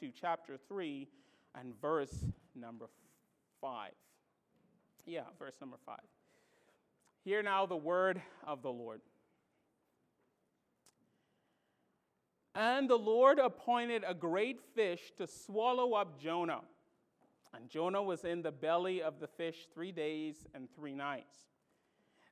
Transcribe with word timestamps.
to 0.00 0.10
chapter 0.10 0.56
3 0.68 1.08
and 1.58 1.72
verse 1.80 2.24
number 2.54 2.86
5. 3.60 3.90
Yeah, 5.06 5.22
verse 5.38 5.56
number 5.60 5.76
5. 5.84 5.96
Hear 7.24 7.42
now 7.42 7.66
the 7.66 7.76
word 7.76 8.22
of 8.46 8.62
the 8.62 8.70
Lord. 8.70 9.00
And 12.54 12.88
the 12.88 12.96
Lord 12.96 13.38
appointed 13.38 14.04
a 14.06 14.14
great 14.14 14.60
fish 14.74 15.12
to 15.16 15.26
swallow 15.26 15.94
up 15.94 16.20
Jonah. 16.20 16.60
And 17.54 17.68
Jonah 17.68 18.02
was 18.02 18.24
in 18.24 18.42
the 18.42 18.52
belly 18.52 19.02
of 19.02 19.20
the 19.20 19.26
fish 19.26 19.66
three 19.72 19.92
days 19.92 20.46
and 20.54 20.68
three 20.74 20.94
nights. 20.94 21.36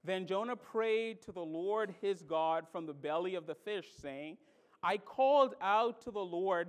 Then 0.04 0.26
Jonah 0.26 0.56
prayed 0.56 1.22
to 1.22 1.32
the 1.32 1.44
Lord 1.44 1.94
his 2.00 2.22
God 2.22 2.66
from 2.70 2.86
the 2.86 2.94
belly 2.94 3.34
of 3.34 3.46
the 3.46 3.54
fish, 3.54 3.88
saying, 4.00 4.36
I 4.82 4.98
called 4.98 5.54
out 5.60 6.02
to 6.02 6.10
the 6.10 6.20
Lord 6.20 6.68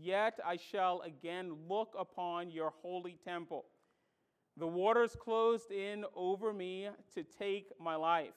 yet 0.00 0.38
I 0.44 0.56
shall 0.56 1.02
again 1.02 1.52
look 1.68 1.94
upon 1.98 2.50
your 2.50 2.72
holy 2.82 3.18
temple. 3.24 3.64
The 4.56 4.66
waters 4.66 5.16
closed 5.18 5.70
in 5.70 6.04
over 6.14 6.52
me 6.52 6.88
to 7.14 7.22
take 7.22 7.72
my 7.80 7.94
life. 7.94 8.34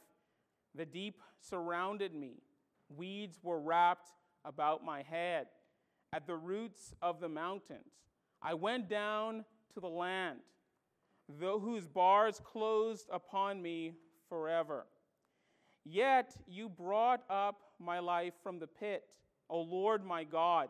The 0.75 0.85
deep 0.85 1.21
surrounded 1.39 2.13
me. 2.13 2.41
Weeds 2.89 3.39
were 3.41 3.59
wrapped 3.59 4.09
about 4.43 4.83
my 4.83 5.01
head 5.03 5.47
at 6.11 6.27
the 6.27 6.35
roots 6.35 6.93
of 7.01 7.19
the 7.19 7.29
mountains. 7.29 7.93
I 8.41 8.53
went 8.53 8.89
down 8.89 9.45
to 9.73 9.79
the 9.79 9.87
land, 9.87 10.39
though 11.39 11.59
whose 11.59 11.87
bars 11.87 12.41
closed 12.43 13.07
upon 13.11 13.61
me 13.61 13.93
forever. 14.27 14.85
Yet 15.85 16.35
you 16.47 16.69
brought 16.69 17.23
up 17.29 17.61
my 17.79 17.99
life 17.99 18.33
from 18.43 18.59
the 18.59 18.67
pit, 18.67 19.03
O 19.49 19.61
Lord 19.61 20.05
my 20.05 20.23
God. 20.23 20.69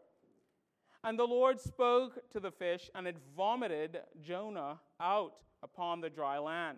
And 1.03 1.17
the 1.17 1.25
Lord 1.25 1.59
spoke 1.59 2.19
to 2.31 2.39
the 2.39 2.51
fish, 2.51 2.89
and 2.93 3.07
it 3.07 3.17
vomited 3.35 3.99
Jonah 4.21 4.79
out 4.99 5.33
upon 5.63 6.01
the 6.01 6.09
dry 6.09 6.37
land. 6.37 6.77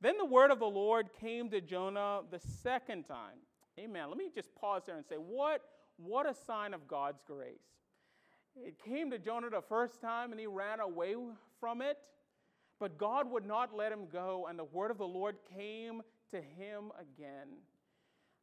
Then 0.00 0.18
the 0.18 0.24
word 0.24 0.50
of 0.50 0.58
the 0.58 0.66
Lord 0.66 1.10
came 1.20 1.48
to 1.50 1.60
Jonah 1.60 2.22
the 2.30 2.40
second 2.40 3.04
time. 3.04 3.38
Amen. 3.78 4.08
Let 4.08 4.18
me 4.18 4.28
just 4.34 4.52
pause 4.56 4.82
there 4.86 4.96
and 4.96 5.06
say, 5.06 5.14
what, 5.14 5.62
what 5.96 6.28
a 6.28 6.34
sign 6.34 6.74
of 6.74 6.88
God's 6.88 7.22
grace. 7.24 7.62
It 8.56 8.74
came 8.84 9.10
to 9.12 9.18
Jonah 9.18 9.50
the 9.50 9.62
first 9.62 10.00
time, 10.00 10.32
and 10.32 10.40
he 10.40 10.46
ran 10.46 10.80
away 10.80 11.14
from 11.60 11.80
it. 11.80 11.98
But 12.80 12.98
God 12.98 13.30
would 13.30 13.46
not 13.46 13.74
let 13.74 13.92
him 13.92 14.08
go, 14.12 14.46
and 14.50 14.58
the 14.58 14.64
word 14.64 14.90
of 14.90 14.98
the 14.98 15.06
Lord 15.06 15.36
came 15.56 16.02
to 16.32 16.38
him 16.38 16.90
again. 17.00 17.48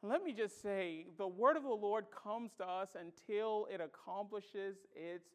Let 0.02 0.24
me 0.24 0.32
just 0.32 0.62
say 0.62 1.06
the 1.18 1.28
word 1.28 1.58
of 1.58 1.64
the 1.64 1.70
Lord 1.70 2.06
comes 2.12 2.52
to 2.58 2.66
us 2.66 2.96
until 3.00 3.68
it 3.72 3.82
accomplishes 3.82 4.78
its 4.96 5.28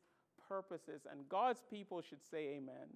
purposes, 0.48 1.02
and 1.10 1.28
God's 1.28 1.60
people 1.70 2.00
should 2.00 2.24
say 2.24 2.56
amen. 2.56 2.88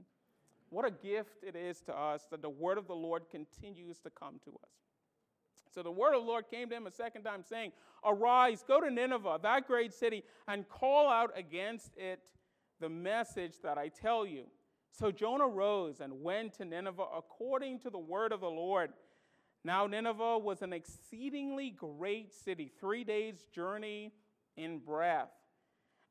What 0.70 0.86
a 0.86 0.90
gift 0.90 1.44
it 1.46 1.56
is 1.56 1.80
to 1.82 1.96
us 1.96 2.26
that 2.30 2.42
the 2.42 2.50
word 2.50 2.78
of 2.78 2.86
the 2.86 2.94
Lord 2.94 3.24
continues 3.30 3.98
to 4.00 4.10
come 4.10 4.40
to 4.44 4.50
us. 4.50 4.70
So 5.74 5.82
the 5.82 5.90
word 5.90 6.14
of 6.14 6.22
the 6.22 6.28
Lord 6.28 6.46
came 6.50 6.68
to 6.70 6.76
him 6.76 6.86
a 6.86 6.90
second 6.90 7.22
time, 7.22 7.42
saying, 7.42 7.72
Arise, 8.04 8.64
go 8.66 8.80
to 8.80 8.90
Nineveh, 8.90 9.40
that 9.42 9.66
great 9.66 9.92
city, 9.92 10.24
and 10.46 10.68
call 10.68 11.08
out 11.08 11.30
against 11.36 11.90
it 11.96 12.20
the 12.80 12.88
message 12.88 13.54
that 13.62 13.76
I 13.76 13.88
tell 13.88 14.26
you. 14.26 14.44
So 14.90 15.10
Jonah 15.10 15.48
rose 15.48 16.00
and 16.00 16.22
went 16.22 16.54
to 16.54 16.64
Nineveh 16.64 17.04
according 17.16 17.80
to 17.80 17.90
the 17.90 17.98
word 17.98 18.32
of 18.32 18.40
the 18.40 18.48
Lord. 18.48 18.90
Now, 19.68 19.86
Nineveh 19.86 20.38
was 20.38 20.62
an 20.62 20.72
exceedingly 20.72 21.68
great 21.68 22.32
city, 22.32 22.72
three 22.80 23.04
days' 23.04 23.44
journey 23.52 24.14
in 24.56 24.78
breadth. 24.78 25.28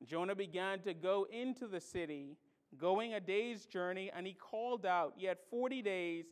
Jonah 0.05 0.35
began 0.35 0.79
to 0.81 0.93
go 0.93 1.25
into 1.31 1.65
the 1.65 1.81
city, 1.81 2.37
going 2.77 3.15
a 3.15 3.19
day's 3.19 3.65
journey, 3.65 4.11
and 4.15 4.27
he 4.27 4.33
called 4.33 4.85
out, 4.85 5.15
Yet 5.17 5.39
40 5.49 5.81
days, 5.81 6.25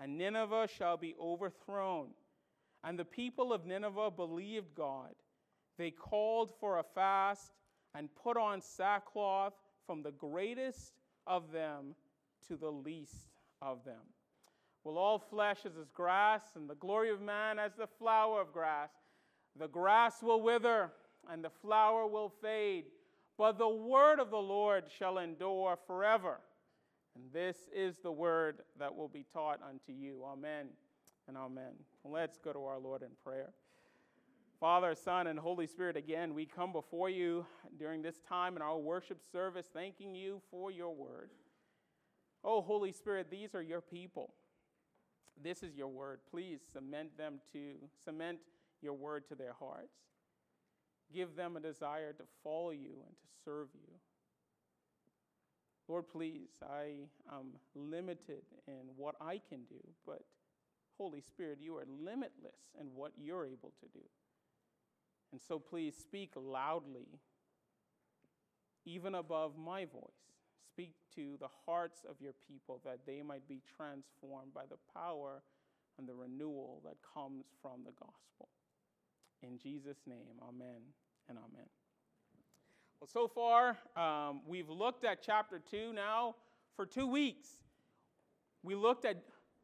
and 0.00 0.18
Nineveh 0.18 0.66
shall 0.76 0.96
be 0.96 1.14
overthrown. 1.20 2.08
And 2.82 2.98
the 2.98 3.04
people 3.04 3.52
of 3.52 3.64
Nineveh 3.64 4.10
believed 4.10 4.74
God. 4.74 5.14
They 5.78 5.92
called 5.92 6.50
for 6.58 6.80
a 6.80 6.84
fast 6.96 7.52
and 7.94 8.12
put 8.12 8.36
on 8.36 8.60
sackcloth 8.60 9.54
from 9.86 10.02
the 10.02 10.10
greatest 10.10 10.94
of 11.28 11.52
them 11.52 11.94
to 12.48 12.56
the 12.56 12.72
least 12.72 13.30
of 13.60 13.84
them. 13.84 14.02
Well, 14.84 14.98
all 14.98 15.18
flesh 15.18 15.64
is 15.64 15.76
as 15.80 15.90
grass, 15.90 16.42
and 16.56 16.68
the 16.68 16.74
glory 16.74 17.10
of 17.10 17.20
man 17.20 17.58
as 17.58 17.72
the 17.74 17.86
flower 17.86 18.40
of 18.40 18.52
grass. 18.52 18.90
The 19.58 19.68
grass 19.68 20.22
will 20.22 20.40
wither, 20.40 20.90
and 21.30 21.44
the 21.44 21.50
flower 21.50 22.06
will 22.06 22.32
fade, 22.42 22.86
but 23.38 23.58
the 23.58 23.68
word 23.68 24.18
of 24.18 24.30
the 24.30 24.36
Lord 24.36 24.84
shall 24.98 25.18
endure 25.18 25.78
forever. 25.86 26.38
And 27.14 27.24
this 27.32 27.56
is 27.74 27.96
the 28.02 28.12
word 28.12 28.62
that 28.78 28.94
will 28.94 29.08
be 29.08 29.24
taught 29.32 29.60
unto 29.62 29.92
you. 29.92 30.22
Amen 30.24 30.68
and 31.28 31.36
amen. 31.36 31.74
Let's 32.04 32.38
go 32.38 32.52
to 32.52 32.64
our 32.64 32.78
Lord 32.78 33.02
in 33.02 33.10
prayer. 33.22 33.50
Father, 34.58 34.94
Son, 34.94 35.26
and 35.26 35.38
Holy 35.38 35.66
Spirit, 35.66 35.96
again, 35.96 36.34
we 36.34 36.46
come 36.46 36.72
before 36.72 37.10
you 37.10 37.44
during 37.78 38.00
this 38.00 38.20
time 38.28 38.56
in 38.56 38.62
our 38.62 38.78
worship 38.78 39.20
service, 39.32 39.66
thanking 39.72 40.14
you 40.14 40.40
for 40.50 40.70
your 40.70 40.94
word. 40.94 41.30
Oh, 42.44 42.60
Holy 42.60 42.92
Spirit, 42.92 43.28
these 43.30 43.54
are 43.54 43.62
your 43.62 43.80
people. 43.80 44.32
This 45.40 45.62
is 45.62 45.74
your 45.74 45.88
word. 45.88 46.20
Please 46.30 46.60
cement 46.72 47.16
them 47.16 47.40
to, 47.52 47.74
cement 48.04 48.38
your 48.80 48.94
word 48.94 49.26
to 49.28 49.34
their 49.34 49.54
hearts. 49.58 49.94
Give 51.12 51.34
them 51.36 51.56
a 51.56 51.60
desire 51.60 52.12
to 52.12 52.22
follow 52.42 52.70
you 52.70 52.94
and 53.06 53.14
to 53.16 53.26
serve 53.44 53.68
you. 53.74 53.92
Lord, 55.88 56.08
please, 56.08 56.48
I 56.62 57.08
am 57.30 57.52
limited 57.74 58.42
in 58.66 58.88
what 58.96 59.16
I 59.20 59.40
can 59.48 59.64
do, 59.68 59.80
but 60.06 60.22
Holy 60.96 61.20
Spirit, 61.20 61.58
you 61.60 61.76
are 61.76 61.84
limitless 62.02 62.56
in 62.80 62.86
what 62.94 63.12
you're 63.20 63.44
able 63.44 63.72
to 63.80 63.88
do. 63.92 64.04
And 65.32 65.40
so 65.40 65.58
please 65.58 65.94
speak 65.96 66.32
loudly, 66.36 67.08
even 68.84 69.14
above 69.14 69.52
my 69.58 69.84
voice 69.84 70.31
speak 70.72 70.94
to 71.14 71.36
the 71.38 71.48
hearts 71.66 72.00
of 72.08 72.16
your 72.20 72.32
people 72.48 72.80
that 72.84 73.00
they 73.06 73.22
might 73.22 73.46
be 73.48 73.60
transformed 73.76 74.54
by 74.54 74.64
the 74.68 74.78
power 74.94 75.42
and 75.98 76.08
the 76.08 76.14
renewal 76.14 76.80
that 76.84 76.96
comes 77.14 77.44
from 77.60 77.82
the 77.84 77.92
gospel. 77.92 78.48
In 79.42 79.58
Jesus' 79.58 79.98
name, 80.06 80.38
amen 80.42 80.80
and 81.28 81.36
amen. 81.36 81.66
Well, 83.00 83.08
so 83.12 83.28
far, 83.28 83.76
um, 83.96 84.40
we've 84.46 84.70
looked 84.70 85.04
at 85.04 85.22
chapter 85.22 85.60
2 85.70 85.92
now 85.92 86.36
for 86.76 86.86
two 86.86 87.06
weeks. 87.06 87.48
We 88.62 88.74
looked 88.74 89.04
at 89.04 89.16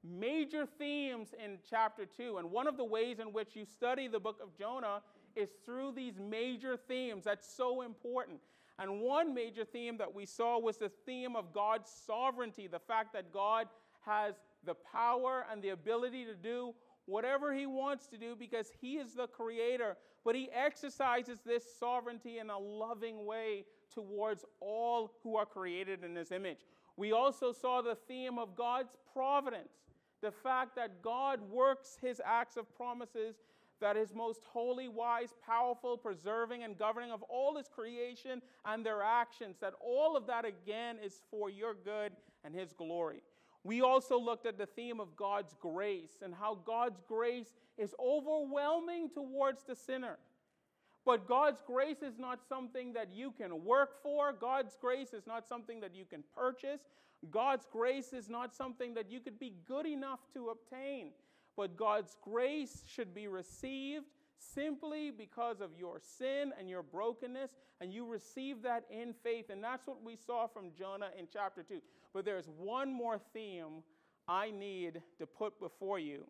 major 0.05 0.67
themes 0.67 1.29
in 1.43 1.59
chapter 1.69 2.05
2, 2.05 2.39
and 2.39 2.51
one 2.51 2.67
of 2.67 2.77
the 2.77 2.85
ways 2.85 3.19
in 3.21 3.33
which 3.33 3.55
you 3.55 3.65
study 3.65 4.09
the 4.09 4.21
book 4.21 4.41
of 4.43 4.57
Jonah 4.59 5.01
is 5.37 5.49
through 5.65 5.93
these 5.93 6.19
major 6.19 6.77
themes. 6.77 7.25
That's 7.25 7.49
so 7.49 7.83
important. 7.83 8.41
And 8.79 9.01
one 9.01 9.35
major 9.35 9.65
theme 9.65 9.99
that 9.99 10.15
we 10.15 10.25
saw 10.25 10.59
was 10.59 10.77
the 10.77 10.91
theme 11.05 11.35
of 11.35 11.53
God's 11.53 11.91
sovereignty, 12.07 12.69
the 12.69 12.79
fact 12.79 13.13
that 13.13 13.33
God 13.33 13.67
has 14.07 14.35
the 14.65 14.75
power 14.75 15.45
and 15.51 15.63
the 15.63 15.71
ability 15.71 16.25
to 16.25 16.35
do 16.35 16.75
whatever 17.07 17.55
he 17.55 17.67
wants 17.67 18.07
to 18.09 18.19
do 18.19 18.37
because 18.39 18.71
he 18.81 18.95
is 18.99 19.15
the 19.15 19.27
creator, 19.27 19.97
but 20.25 20.35
he 20.35 20.51
exercises 20.53 21.41
this 21.45 21.65
sovereignty 21.79 22.39
in 22.39 22.51
a 22.51 22.59
loving 22.59 23.25
way 23.25 23.65
towards 23.93 24.45
all 24.61 25.13
who 25.23 25.37
are 25.37 25.47
created 25.47 26.05
in 26.05 26.15
his 26.15 26.31
image. 26.31 26.67
We 26.97 27.13
also 27.13 27.53
saw 27.53 27.81
the 27.81 27.95
theme 27.95 28.39
of 28.39 28.55
God's 28.55 28.95
providence, 29.13 29.73
The 30.21 30.31
fact 30.33 30.77
that 30.77 31.01
God 31.01 31.41
works 31.51 31.97
his 32.01 32.21
acts 32.25 32.57
of 32.57 32.75
promises, 32.77 33.37
that 33.81 33.97
is 33.97 34.15
most 34.15 34.41
holy, 34.45 34.89
wise, 34.89 35.35
powerful, 35.45 35.97
preserving, 35.97 36.63
and 36.63 36.79
governing 36.79 37.11
of 37.11 37.23
all 37.25 37.57
his 37.57 37.69
creation 37.69 38.43
and 38.65 38.85
their 38.85 39.03
actions, 39.03 39.57
that 39.61 39.75
all 39.81 40.17
of 40.17 40.27
that 40.27 40.45
again 40.45 40.97
is 41.05 41.23
for 41.31 41.51
your 41.51 41.75
good 41.75 42.13
and 42.45 42.55
his 42.55 42.73
glory. 42.73 43.23
We 43.65 43.83
also 43.83 44.19
looked 44.19 44.47
at 44.47 44.59
the 44.59 44.67
theme 44.67 45.01
of 45.01 45.17
God's 45.17 45.55
grace 45.61 46.23
and 46.23 46.35
how 46.35 46.59
God's 46.65 47.01
grace 47.07 47.53
is 47.77 47.95
overwhelming 47.99 49.11
towards 49.13 49.65
the 49.65 49.75
sinner. 49.75 50.19
But 51.05 51.27
God's 51.27 51.63
grace 51.67 52.03
is 52.03 52.19
not 52.19 52.41
something 52.49 52.93
that 52.93 53.09
you 53.15 53.31
can 53.31 53.65
work 53.65 54.03
for. 54.03 54.33
God's 54.33 54.77
grace 54.81 55.13
is 55.13 55.27
not 55.27 55.49
something 55.49 55.81
that 55.81 55.95
you 55.95 56.05
can 56.05 56.23
purchase. 56.37 56.83
God's 57.31 57.67
grace 57.71 58.13
is 58.13 58.29
not 58.29 58.55
something 58.55 58.95
that 58.95 59.11
you 59.11 59.21
could 59.21 59.39
be 59.39 59.55
good 59.67 59.87
enough 59.87 60.21
to 60.35 60.51
obtain. 60.51 61.11
But 61.59 61.77
God's 61.77 62.17
grace 62.23 62.85
should 62.87 63.13
be 63.13 63.27
received 63.27 64.05
simply 64.39 65.11
because 65.11 65.61
of 65.61 65.71
your 65.77 65.99
sin 65.99 66.53
and 66.57 66.71
your 66.71 66.85
brokenness, 66.85 67.51
and 67.81 67.93
you 67.93 68.07
receive 68.07 68.63
that 68.63 68.85
in 68.91 69.13
faith. 69.25 69.51
And 69.51 69.63
that's 69.63 69.85
what 69.85 70.01
we 70.01 70.15
saw 70.15 70.47
from 70.47 70.67
Jonah 70.79 71.09
in 71.19 71.27
chapter 71.33 71.65
2. 71.65 71.81
But 72.15 72.25
there's 72.25 72.49
one 72.57 72.95
more 72.95 73.19
theme 73.33 73.83
I 74.29 74.53
need 74.53 75.03
to 75.19 75.27
put 75.27 75.59
before 75.59 75.99
you. 75.99 76.27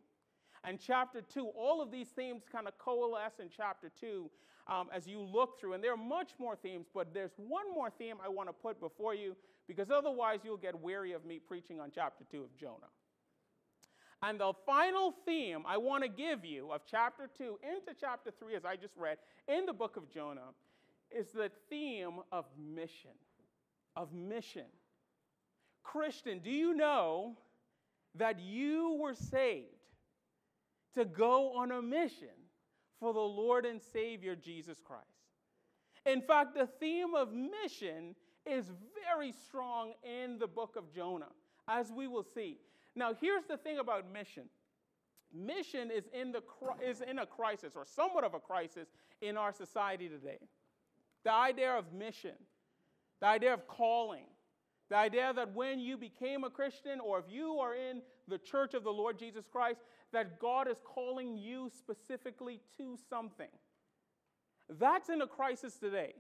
And 0.64 0.80
chapter 0.80 1.20
2, 1.20 1.48
all 1.48 1.82
of 1.82 1.90
these 1.90 2.08
themes 2.08 2.44
kind 2.50 2.66
of 2.66 2.78
coalesce 2.78 3.38
in 3.38 3.50
chapter 3.54 3.90
2 4.00 4.30
um, 4.66 4.88
as 4.94 5.06
you 5.06 5.20
look 5.20 5.60
through. 5.60 5.74
And 5.74 5.84
there 5.84 5.92
are 5.92 5.96
much 5.98 6.30
more 6.38 6.56
themes, 6.56 6.86
but 6.94 7.12
there's 7.12 7.32
one 7.36 7.70
more 7.74 7.90
theme 7.90 8.16
I 8.24 8.30
want 8.30 8.48
to 8.48 8.54
put 8.54 8.80
before 8.80 9.14
you 9.14 9.36
because 9.66 9.90
otherwise 9.90 10.40
you'll 10.42 10.56
get 10.56 10.80
weary 10.80 11.12
of 11.12 11.26
me 11.26 11.38
preaching 11.38 11.80
on 11.80 11.90
chapter 11.94 12.24
2 12.30 12.44
of 12.44 12.56
Jonah. 12.56 12.88
And 14.22 14.40
the 14.40 14.52
final 14.66 15.14
theme 15.24 15.62
I 15.66 15.76
want 15.76 16.02
to 16.02 16.08
give 16.08 16.44
you 16.44 16.72
of 16.72 16.82
chapter 16.90 17.28
2 17.38 17.58
into 17.62 17.98
chapter 17.98 18.30
3, 18.38 18.56
as 18.56 18.64
I 18.64 18.76
just 18.76 18.96
read 18.96 19.18
in 19.46 19.64
the 19.64 19.72
book 19.72 19.96
of 19.96 20.10
Jonah, 20.10 20.52
is 21.10 21.30
the 21.30 21.50
theme 21.70 22.20
of 22.32 22.44
mission. 22.58 23.12
Of 23.94 24.12
mission. 24.12 24.66
Christian, 25.84 26.40
do 26.40 26.50
you 26.50 26.74
know 26.74 27.36
that 28.16 28.40
you 28.40 28.98
were 29.00 29.14
saved 29.14 29.66
to 30.94 31.04
go 31.04 31.52
on 31.56 31.70
a 31.70 31.80
mission 31.80 32.28
for 32.98 33.14
the 33.14 33.20
Lord 33.20 33.64
and 33.64 33.80
Savior 33.80 34.34
Jesus 34.34 34.78
Christ? 34.84 35.04
In 36.04 36.20
fact, 36.22 36.54
the 36.54 36.66
theme 36.66 37.14
of 37.14 37.32
mission 37.32 38.16
is 38.44 38.70
very 39.06 39.32
strong 39.32 39.92
in 40.02 40.38
the 40.38 40.46
book 40.46 40.74
of 40.76 40.92
Jonah, 40.92 41.30
as 41.68 41.92
we 41.92 42.08
will 42.08 42.24
see. 42.24 42.58
Now, 42.98 43.14
here's 43.20 43.44
the 43.44 43.56
thing 43.56 43.78
about 43.78 44.12
mission 44.12 44.44
mission 45.32 45.90
is 45.90 46.04
in, 46.12 46.32
the, 46.32 46.42
is 46.84 47.00
in 47.00 47.18
a 47.18 47.26
crisis, 47.26 47.74
or 47.76 47.84
somewhat 47.86 48.24
of 48.24 48.34
a 48.34 48.40
crisis, 48.40 48.88
in 49.20 49.36
our 49.36 49.52
society 49.52 50.08
today. 50.08 50.38
The 51.24 51.32
idea 51.32 51.72
of 51.74 51.92
mission, 51.92 52.34
the 53.20 53.26
idea 53.26 53.52
of 53.52 53.68
calling, 53.68 54.24
the 54.88 54.96
idea 54.96 55.32
that 55.34 55.54
when 55.54 55.78
you 55.78 55.96
became 55.96 56.44
a 56.44 56.50
Christian, 56.50 56.98
or 56.98 57.18
if 57.18 57.26
you 57.28 57.58
are 57.58 57.74
in 57.74 58.00
the 58.26 58.38
church 58.38 58.74
of 58.74 58.84
the 58.84 58.90
Lord 58.90 59.18
Jesus 59.18 59.44
Christ, 59.50 59.80
that 60.12 60.40
God 60.40 60.66
is 60.66 60.78
calling 60.84 61.36
you 61.36 61.70
specifically 61.76 62.60
to 62.78 62.96
something. 63.10 63.50
That's 64.80 65.08
in 65.08 65.20
a 65.20 65.26
crisis 65.26 65.76
today. 65.76 66.14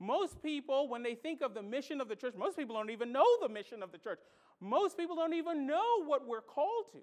Most 0.00 0.40
people, 0.42 0.88
when 0.88 1.02
they 1.02 1.16
think 1.16 1.42
of 1.42 1.54
the 1.54 1.62
mission 1.62 2.00
of 2.00 2.08
the 2.08 2.14
church, 2.14 2.34
most 2.38 2.56
people 2.56 2.76
don't 2.76 2.90
even 2.90 3.10
know 3.10 3.26
the 3.42 3.48
mission 3.48 3.82
of 3.82 3.90
the 3.90 3.98
church. 3.98 4.20
Most 4.60 4.96
people 4.96 5.16
don't 5.16 5.34
even 5.34 5.66
know 5.66 6.04
what 6.04 6.26
we're 6.26 6.40
called 6.40 6.86
to. 6.92 6.98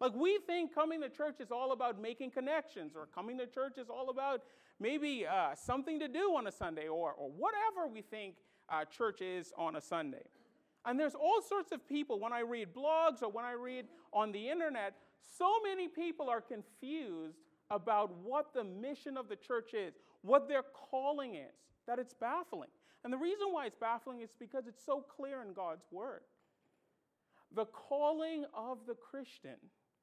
Like, 0.00 0.14
we 0.14 0.38
think 0.46 0.74
coming 0.74 1.00
to 1.00 1.08
church 1.08 1.40
is 1.40 1.50
all 1.50 1.72
about 1.72 2.00
making 2.00 2.32
connections, 2.32 2.92
or 2.94 3.06
coming 3.14 3.38
to 3.38 3.46
church 3.46 3.78
is 3.78 3.88
all 3.88 4.10
about 4.10 4.42
maybe 4.78 5.26
uh, 5.26 5.54
something 5.54 5.98
to 6.00 6.08
do 6.08 6.34
on 6.36 6.46
a 6.46 6.52
Sunday, 6.52 6.86
or, 6.86 7.12
or 7.12 7.30
whatever 7.30 7.90
we 7.90 8.02
think 8.02 8.34
uh, 8.68 8.84
church 8.84 9.22
is 9.22 9.52
on 9.56 9.76
a 9.76 9.80
Sunday. 9.80 10.24
And 10.84 11.00
there's 11.00 11.14
all 11.14 11.40
sorts 11.40 11.72
of 11.72 11.86
people, 11.88 12.20
when 12.20 12.32
I 12.32 12.40
read 12.40 12.74
blogs 12.74 13.22
or 13.22 13.30
when 13.30 13.44
I 13.44 13.52
read 13.52 13.86
on 14.12 14.32
the 14.32 14.48
internet, 14.48 14.94
so 15.38 15.60
many 15.62 15.88
people 15.88 16.28
are 16.28 16.40
confused 16.40 17.38
about 17.70 18.12
what 18.22 18.52
the 18.54 18.62
mission 18.62 19.16
of 19.16 19.28
the 19.28 19.36
church 19.36 19.74
is, 19.74 19.94
what 20.22 20.48
their 20.48 20.62
calling 20.90 21.34
is 21.34 21.54
that 21.86 21.98
it's 21.98 22.14
baffling. 22.14 22.68
And 23.02 23.12
the 23.12 23.16
reason 23.16 23.48
why 23.50 23.66
it's 23.66 23.76
baffling 23.76 24.20
is 24.20 24.30
because 24.38 24.66
it's 24.66 24.84
so 24.84 25.04
clear 25.16 25.42
in 25.42 25.52
God's 25.54 25.84
word. 25.90 26.20
The 27.56 27.64
calling 27.64 28.44
of 28.54 28.78
the 28.86 28.94
Christian, 28.94 29.56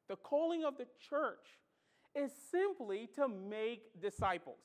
the 0.09 0.15
calling 0.15 0.65
of 0.65 0.77
the 0.77 0.87
church, 1.09 1.45
is 2.15 2.31
simply 2.51 3.07
to 3.15 3.27
make 3.27 4.01
disciples. 4.01 4.59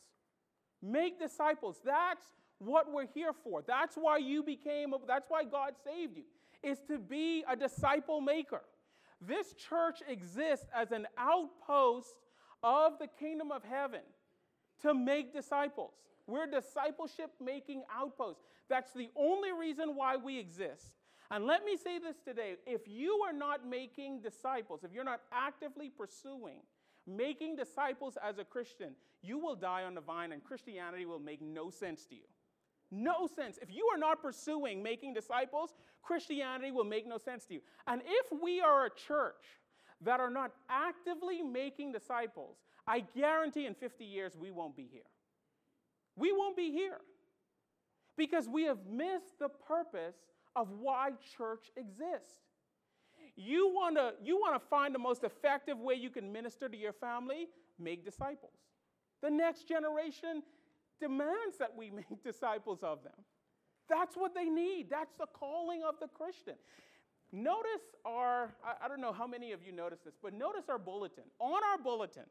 Make 0.83 1.21
disciples. 1.21 1.77
That's 1.85 2.25
what 2.59 2.91
we're 2.91 3.07
here 3.15 3.33
for. 3.45 3.63
That's 3.63 3.97
why 3.97 4.17
you 4.19 4.43
became, 4.43 4.95
that's 5.07 5.29
why 5.29 5.45
God 5.45 5.75
saved 5.85 6.17
you, 6.17 6.25
is 6.63 6.79
to 6.89 6.99
be 6.99 7.45
a 7.49 7.55
disciple 7.55 8.21
maker. 8.21 8.63
This 9.21 9.53
church 9.53 10.01
exists 10.09 10.67
as 10.75 10.91
an 10.91 11.07
outpost 11.19 12.15
of 12.63 12.99
the 12.99 13.09
kingdom 13.19 13.53
of 13.53 13.63
heaven 13.65 14.01
to 14.83 14.95
make 14.95 15.35
disciples. 15.35 15.93
We're 16.27 16.47
discipleship 16.47 17.33
making 17.41 17.83
outposts. 17.95 18.43
That's 18.69 18.93
the 18.93 19.11
only 19.17 19.53
reason 19.53 19.95
why 19.95 20.17
we 20.17 20.39
exist. 20.39 20.93
And 21.31 21.45
let 21.45 21.65
me 21.65 21.77
say 21.77 21.99
this 21.99 22.17
today 22.25 22.57
if 22.67 22.83
you 22.87 23.21
are 23.27 23.33
not 23.33 23.67
making 23.67 24.21
disciples, 24.21 24.85
if 24.85 24.93
you're 24.93 25.05
not 25.05 25.21
actively 25.33 25.91
pursuing 25.91 26.61
making 27.07 27.57
disciples 27.57 28.19
as 28.23 28.39
a 28.39 28.45
Christian, 28.45 28.91
you 29.23 29.39
will 29.39 29.57
die 29.57 29.85
on 29.85 29.95
the 29.95 30.01
vine 30.01 30.33
and 30.33 30.45
Christianity 30.45 31.07
will 31.07 31.19
make 31.19 31.41
no 31.41 31.71
sense 31.71 32.05
to 32.07 32.15
you. 32.15 32.27
No 32.91 33.27
sense. 33.27 33.59
If 33.63 33.71
you 33.71 33.89
are 33.95 33.99
not 33.99 34.21
pursuing 34.21 34.83
making 34.83 35.15
disciples, 35.15 35.75
Christianity 36.03 36.71
will 36.71 36.85
make 36.85 37.07
no 37.07 37.17
sense 37.17 37.45
to 37.47 37.55
you. 37.55 37.61
And 37.87 38.03
if 38.07 38.27
we 38.43 38.61
are 38.61 38.87
a 38.87 38.91
church 38.91 39.45
that 40.03 40.21
are 40.21 40.31
not 40.31 40.53
actively 40.69 41.43
making 41.43 41.93
disciples, 41.93 42.57
I 42.87 43.01
guarantee 43.17 43.67
in 43.67 43.75
50 43.75 44.05
years 44.05 44.33
we 44.39 44.51
won't 44.51 44.77
be 44.77 44.89
here 44.91 45.03
we 46.19 46.33
won't 46.33 46.57
be 46.57 46.71
here 46.73 46.99
because 48.17 48.49
we 48.49 48.65
have 48.65 48.79
missed 48.91 49.39
the 49.39 49.49
purpose 49.49 50.17
of 50.59 50.69
why 50.81 51.11
church 51.37 51.71
exists. 51.77 52.41
You 53.37 53.69
want 53.73 53.97
to 53.97 54.15
you 54.23 54.37
want 54.37 54.61
to 54.61 54.69
find 54.69 54.93
the 54.93 54.99
most 54.99 55.23
effective 55.23 55.79
way 55.79 55.95
you 55.95 56.11
can 56.11 56.33
minister 56.33 56.69
to 56.69 56.77
your 56.77 56.93
family? 56.93 57.47
Make 57.79 58.05
disciples. 58.05 58.59
The 59.23 59.31
next 59.31 59.69
generation 59.69 60.43
demands 61.01 61.59
that 61.61 61.73
we 61.77 61.91
make 62.01 62.23
disciples 62.25 62.81
of 62.83 63.05
them. 63.05 63.13
That's 63.89 64.17
what 64.17 64.35
they 64.35 64.45
need. 64.45 64.89
That's 64.91 65.15
the 65.19 65.27
calling 65.33 65.83
of 65.89 65.95
the 66.01 66.09
Christian. 66.09 66.55
Notice 67.31 67.95
our, 68.05 68.55
I, 68.65 68.85
I 68.85 68.89
don't 68.89 69.01
know 69.01 69.13
how 69.13 69.27
many 69.27 69.53
of 69.53 69.63
you 69.63 69.73
noticed 69.73 70.05
this, 70.05 70.15
but 70.23 70.35
notice 70.35 70.65
our 70.69 70.79
bulletin. 70.79 71.25
On 71.39 71.61
our 71.71 71.79
bulletin, 71.79 72.25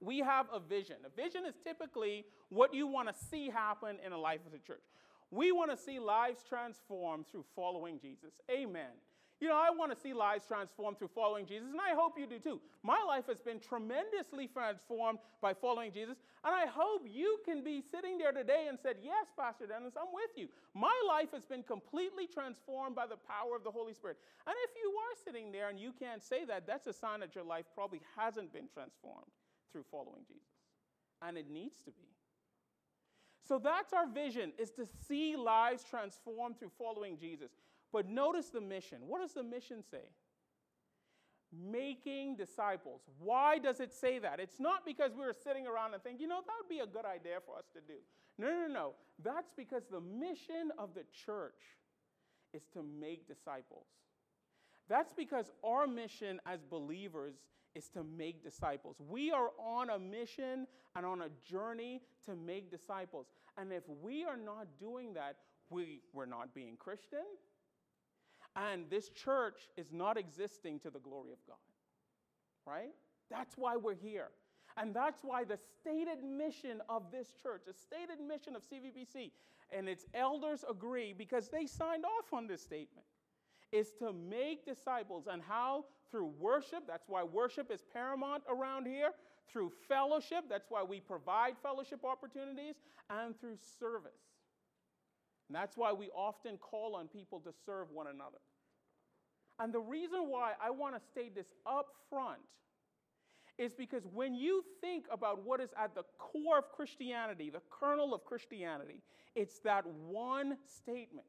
we 0.00 0.18
have 0.18 0.46
a 0.52 0.60
vision. 0.60 0.96
A 1.06 1.22
vision 1.22 1.44
is 1.46 1.54
typically 1.64 2.24
what 2.50 2.74
you 2.74 2.86
want 2.86 3.08
to 3.08 3.14
see 3.30 3.48
happen 3.48 3.96
in 4.04 4.12
a 4.12 4.18
life 4.18 4.40
of 4.46 4.52
the 4.52 4.58
church. 4.58 4.82
We 5.34 5.50
want 5.50 5.72
to 5.72 5.76
see 5.76 5.98
lives 5.98 6.44
transformed 6.48 7.26
through 7.26 7.44
following 7.56 7.98
Jesus. 7.98 8.34
Amen. 8.48 8.94
You 9.40 9.48
know, 9.48 9.56
I 9.56 9.68
want 9.68 9.92
to 9.92 9.98
see 10.00 10.14
lives 10.14 10.46
transformed 10.46 10.96
through 10.96 11.10
following 11.12 11.44
Jesus, 11.44 11.68
and 11.68 11.80
I 11.80 11.92
hope 11.92 12.14
you 12.16 12.26
do 12.26 12.38
too. 12.38 12.60
My 12.84 13.02
life 13.06 13.24
has 13.26 13.40
been 13.40 13.58
tremendously 13.58 14.46
transformed 14.46 15.18
by 15.42 15.52
following 15.52 15.90
Jesus, 15.90 16.18
and 16.44 16.54
I 16.54 16.66
hope 16.66 17.02
you 17.10 17.40
can 17.44 17.64
be 17.64 17.82
sitting 17.82 18.16
there 18.16 18.30
today 18.30 18.66
and 18.68 18.78
said, 18.78 18.96
Yes, 19.02 19.26
Pastor 19.36 19.66
Dennis, 19.66 19.94
I'm 20.00 20.14
with 20.14 20.30
you. 20.36 20.46
My 20.72 20.94
life 21.08 21.32
has 21.34 21.44
been 21.44 21.64
completely 21.64 22.28
transformed 22.28 22.94
by 22.94 23.06
the 23.06 23.18
power 23.28 23.56
of 23.56 23.64
the 23.64 23.72
Holy 23.72 23.92
Spirit. 23.92 24.18
And 24.46 24.54
if 24.64 24.70
you 24.80 24.90
are 24.90 25.16
sitting 25.24 25.50
there 25.50 25.68
and 25.68 25.80
you 25.80 25.92
can't 25.98 26.22
say 26.22 26.44
that, 26.44 26.64
that's 26.64 26.86
a 26.86 26.92
sign 26.92 27.20
that 27.20 27.34
your 27.34 27.44
life 27.44 27.66
probably 27.74 28.02
hasn't 28.16 28.52
been 28.52 28.68
transformed 28.72 29.34
through 29.72 29.84
following 29.90 30.22
Jesus. 30.28 30.62
And 31.20 31.36
it 31.36 31.50
needs 31.50 31.82
to 31.82 31.90
be. 31.90 32.13
So 33.46 33.58
that's 33.58 33.92
our 33.92 34.08
vision 34.08 34.52
is 34.58 34.70
to 34.72 34.86
see 35.06 35.36
lives 35.36 35.84
transformed 35.84 36.58
through 36.58 36.70
following 36.78 37.18
Jesus. 37.18 37.50
But 37.92 38.08
notice 38.08 38.48
the 38.48 38.60
mission. 38.60 38.98
What 39.06 39.20
does 39.20 39.34
the 39.34 39.42
mission 39.42 39.82
say? 39.88 40.08
Making 41.52 42.36
disciples. 42.36 43.02
Why 43.18 43.58
does 43.58 43.80
it 43.80 43.92
say 43.92 44.18
that? 44.18 44.40
It's 44.40 44.58
not 44.58 44.84
because 44.86 45.12
we 45.12 45.20
were 45.20 45.34
sitting 45.44 45.66
around 45.66 45.94
and 45.94 46.02
thinking, 46.02 46.22
you 46.22 46.28
know, 46.28 46.40
that 46.44 46.52
would 46.60 46.68
be 46.68 46.80
a 46.80 46.86
good 46.86 47.04
idea 47.04 47.38
for 47.44 47.56
us 47.56 47.66
to 47.74 47.80
do. 47.80 47.98
No, 48.38 48.48
no, 48.48 48.66
no. 48.66 48.92
That's 49.22 49.52
because 49.56 49.84
the 49.90 50.00
mission 50.00 50.70
of 50.78 50.94
the 50.94 51.04
church 51.24 51.60
is 52.52 52.62
to 52.72 52.82
make 52.82 53.28
disciples. 53.28 53.86
That's 54.88 55.12
because 55.12 55.50
our 55.62 55.86
mission 55.86 56.40
as 56.46 56.62
believers 56.62 57.34
is 57.74 57.88
to 57.90 58.04
make 58.04 58.42
disciples. 58.42 58.96
We 59.08 59.30
are 59.32 59.50
on 59.58 59.90
a 59.90 59.98
mission 59.98 60.66
and 60.94 61.04
on 61.04 61.22
a 61.22 61.28
journey 61.44 62.02
to 62.26 62.36
make 62.36 62.70
disciples. 62.70 63.26
And 63.58 63.72
if 63.72 63.82
we 64.02 64.24
are 64.24 64.36
not 64.36 64.66
doing 64.78 65.14
that, 65.14 65.36
we, 65.70 66.00
we're 66.12 66.26
not 66.26 66.54
being 66.54 66.76
Christian. 66.76 67.24
And 68.56 68.84
this 68.88 69.08
church 69.10 69.68
is 69.76 69.92
not 69.92 70.16
existing 70.16 70.78
to 70.80 70.90
the 70.90 71.00
glory 71.00 71.32
of 71.32 71.38
God. 71.46 71.56
Right? 72.66 72.94
That's 73.30 73.56
why 73.56 73.76
we're 73.76 73.94
here. 73.94 74.28
And 74.76 74.94
that's 74.94 75.22
why 75.22 75.44
the 75.44 75.58
stated 75.80 76.24
mission 76.24 76.80
of 76.88 77.10
this 77.12 77.34
church, 77.42 77.62
the 77.66 77.72
stated 77.72 78.20
mission 78.20 78.56
of 78.56 78.62
CVBC, 78.62 79.30
and 79.70 79.88
its 79.88 80.06
elders 80.14 80.64
agree 80.68 81.14
because 81.16 81.48
they 81.48 81.66
signed 81.66 82.04
off 82.04 82.32
on 82.32 82.46
this 82.46 82.62
statement, 82.62 83.06
is 83.72 83.92
to 83.98 84.12
make 84.12 84.64
disciples. 84.64 85.26
And 85.30 85.42
how? 85.42 85.84
Through 86.10 86.32
worship. 86.38 86.84
That's 86.86 87.08
why 87.08 87.22
worship 87.22 87.70
is 87.72 87.80
paramount 87.92 88.42
around 88.48 88.86
here. 88.86 89.10
Through 89.50 89.72
fellowship. 89.88 90.44
That's 90.48 90.66
why 90.68 90.82
we 90.82 91.00
provide 91.00 91.54
fellowship 91.62 92.04
opportunities. 92.04 92.76
And 93.10 93.38
through 93.38 93.56
service. 93.78 94.12
And 95.48 95.56
that's 95.56 95.76
why 95.76 95.92
we 95.92 96.08
often 96.10 96.56
call 96.56 96.94
on 96.96 97.08
people 97.08 97.40
to 97.40 97.52
serve 97.66 97.90
one 97.90 98.06
another. 98.06 98.38
And 99.58 99.72
the 99.72 99.80
reason 99.80 100.28
why 100.28 100.52
I 100.62 100.70
want 100.70 100.94
to 100.94 101.00
state 101.00 101.34
this 101.34 101.52
up 101.66 101.86
front 102.10 102.40
is 103.56 103.72
because 103.72 104.02
when 104.12 104.34
you 104.34 104.64
think 104.80 105.04
about 105.12 105.44
what 105.44 105.60
is 105.60 105.70
at 105.80 105.94
the 105.94 106.02
core 106.18 106.58
of 106.58 106.72
Christianity, 106.72 107.50
the 107.50 107.62
kernel 107.70 108.12
of 108.12 108.24
Christianity, 108.24 109.00
it's 109.36 109.60
that 109.60 109.86
one 109.86 110.56
statement 110.66 111.26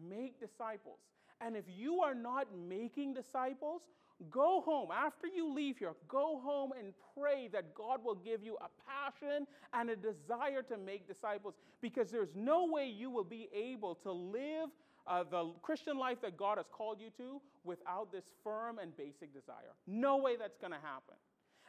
make 0.00 0.38
disciples. 0.38 1.00
And 1.40 1.56
if 1.56 1.64
you 1.68 2.00
are 2.00 2.14
not 2.14 2.46
making 2.56 3.14
disciples, 3.14 3.82
go 4.30 4.60
home. 4.60 4.90
After 4.92 5.26
you 5.26 5.52
leave 5.52 5.78
here, 5.78 5.92
go 6.08 6.40
home 6.42 6.72
and 6.78 6.92
pray 7.18 7.48
that 7.52 7.74
God 7.74 8.04
will 8.04 8.14
give 8.14 8.42
you 8.42 8.56
a 8.56 8.68
passion 8.90 9.46
and 9.72 9.90
a 9.90 9.96
desire 9.96 10.62
to 10.62 10.76
make 10.76 11.06
disciples 11.06 11.54
because 11.80 12.10
there's 12.10 12.34
no 12.34 12.66
way 12.66 12.86
you 12.88 13.10
will 13.10 13.24
be 13.24 13.48
able 13.54 13.94
to 13.96 14.12
live 14.12 14.70
uh, 15.06 15.22
the 15.30 15.52
Christian 15.62 15.98
life 15.98 16.20
that 16.22 16.36
God 16.36 16.58
has 16.58 16.66
called 16.72 16.98
you 17.00 17.10
to 17.18 17.40
without 17.64 18.10
this 18.12 18.24
firm 18.42 18.78
and 18.78 18.96
basic 18.96 19.34
desire. 19.34 19.74
No 19.86 20.16
way 20.16 20.36
that's 20.36 20.56
going 20.56 20.72
to 20.72 20.78
happen. 20.78 21.16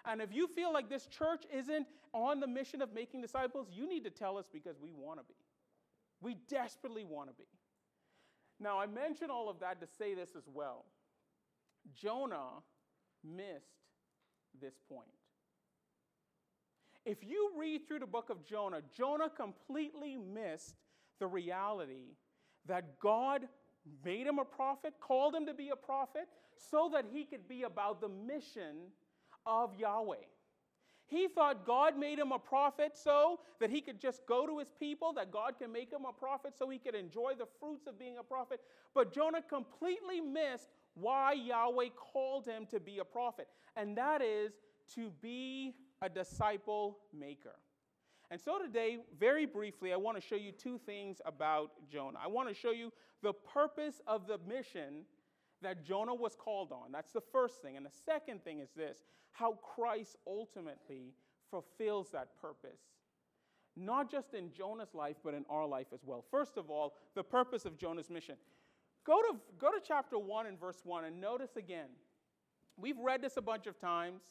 And 0.06 0.22
if 0.22 0.34
you 0.34 0.48
feel 0.48 0.72
like 0.72 0.90
this 0.90 1.08
church 1.08 1.44
isn't 1.54 1.88
on 2.14 2.40
the 2.40 2.48
mission 2.48 2.82
of 2.82 2.94
making 2.94 3.22
disciples, 3.22 3.68
you 3.72 3.90
need 3.90 4.04
to 4.04 4.10
tell 4.10 4.38
us 4.38 4.46
because 4.52 4.76
we 4.80 4.92
want 4.92 5.20
to 5.20 5.26
be. 5.26 5.36
We 6.22 6.38
desperately 6.48 7.04
want 7.04 7.30
to 7.30 7.36
be. 7.36 7.48
Now, 8.60 8.80
I 8.80 8.86
mention 8.86 9.30
all 9.30 9.50
of 9.50 9.60
that 9.60 9.82
to 9.82 9.88
say 9.98 10.14
this 10.14 10.30
as 10.38 10.44
well. 10.54 10.86
Jonah 11.94 12.64
missed 13.24 13.84
this 14.60 14.76
point. 14.90 15.08
If 17.06 17.24
you 17.24 17.52
read 17.56 17.88
through 17.88 18.00
the 18.00 18.08
book 18.08 18.30
of 18.30 18.44
Jonah, 18.46 18.82
Jonah 18.96 19.30
completely 19.30 20.18
missed 20.18 20.76
the 21.20 21.28
reality 21.28 22.16
that 22.66 23.00
God 23.00 23.48
made 24.04 24.26
him 24.26 24.40
a 24.40 24.46
prophet, 24.46 24.96
called 25.00 25.36
him 25.36 25.46
to 25.46 25.54
be 25.54 25.70
a 25.70 25.76
prophet, 25.76 26.28
so 26.56 26.90
that 26.94 27.06
he 27.12 27.24
could 27.24 27.48
be 27.48 27.64
about 27.64 28.02
the 28.02 28.10
mission 28.10 28.88
of 29.46 29.76
Yahweh. 29.76 30.16
He 31.08 31.28
thought 31.28 31.68
God 31.68 31.98
made 31.98 32.18
him 32.18 32.32
a 32.32 32.40
prophet 32.40 32.94
so 32.96 33.40
that 33.60 33.70
he 33.70 33.80
could 33.80 34.02
just 34.02 34.26
go 34.26 34.48
to 34.48 34.58
his 34.58 34.72
people, 34.80 35.14
that 35.14 35.32
God 35.32 35.60
can 35.60 35.72
make 35.72 35.92
him 35.92 36.06
a 36.10 36.12
prophet 36.12 36.54
so 36.58 36.68
he 36.68 36.80
could 36.80 36.96
enjoy 36.96 37.34
the 37.38 37.46
fruits 37.60 37.86
of 37.86 38.00
being 38.00 38.18
a 38.18 38.24
prophet. 38.24 38.60
But 38.96 39.14
Jonah 39.14 39.44
completely 39.44 40.20
missed 40.20 40.70
why 40.96 41.34
Yahweh 41.34 41.90
called 41.96 42.46
him 42.46 42.66
to 42.72 42.80
be 42.80 43.00
a 43.00 43.06
prophet, 43.06 43.48
and 43.76 43.98
that 43.98 44.22
is 44.22 44.54
to 44.96 45.12
be 45.22 45.76
a 46.02 46.10
disciple 46.10 46.98
maker. 47.18 47.56
And 48.32 48.42
so 48.42 48.58
today, 48.58 48.98
very 49.20 49.46
briefly, 49.46 49.94
I 49.94 49.98
want 49.98 50.18
to 50.18 50.22
show 50.22 50.36
you 50.36 50.52
two 50.52 50.80
things 50.86 51.22
about 51.26 51.72
Jonah. 51.92 52.20
I 52.24 52.28
want 52.28 52.50
to 52.50 52.56
show 52.56 52.72
you 52.72 52.92
the 53.22 53.34
purpose 53.34 54.02
of 54.08 54.28
the 54.28 54.40
mission 54.48 55.06
that 55.62 55.84
Jonah 55.84 56.14
was 56.14 56.36
called 56.36 56.72
on. 56.72 56.92
That's 56.92 57.12
the 57.12 57.22
first 57.22 57.62
thing. 57.62 57.78
And 57.78 57.86
the 57.86 57.94
second 58.06 58.44
thing 58.44 58.60
is 58.60 58.70
this 58.76 59.04
how 59.32 59.60
Christ 59.76 60.16
ultimately 60.26 61.14
fulfills 61.52 62.10
that 62.12 62.30
purpose. 62.42 62.80
Not 63.76 64.10
just 64.10 64.34
in 64.34 64.52
Jonah's 64.54 64.94
life, 64.94 65.18
but 65.24 65.34
in 65.34 65.46
our 65.50 65.66
life 65.66 65.88
as 65.94 66.00
well. 66.06 66.24
First 66.32 66.58
of 66.58 66.70
all, 66.70 66.94
the 67.14 67.24
purpose 67.24 67.66
of 67.66 67.78
Jonah's 67.78 68.10
mission. 68.10 68.36
Go 69.06 69.22
to, 69.22 69.38
go 69.60 69.72
to 69.72 69.80
chapter 69.86 70.18
1 70.18 70.48
and 70.48 70.60
verse 70.60 70.82
1 70.84 71.06
and 71.06 71.22
notice 71.22 71.56
again. 71.56 71.90
We've 72.78 72.98
read 72.98 73.22
this 73.22 73.38
a 73.38 73.42
bunch 73.42 73.68
of 73.68 73.80
times, 73.80 74.22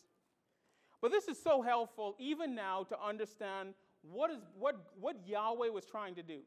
but 1.01 1.11
this 1.11 1.29
is 1.29 1.41
so 1.41 1.63
helpful 1.63 2.17
even 2.19 2.55
now 2.55 2.85
to 2.85 2.97
understand 3.01 3.75
what, 4.03 4.31
is, 4.31 4.39
what, 4.59 4.77
what 5.01 5.17
Yahweh 5.27 5.69
was 5.69 5.87
trying 5.87 6.15
to 6.17 6.23
do. 6.23 6.41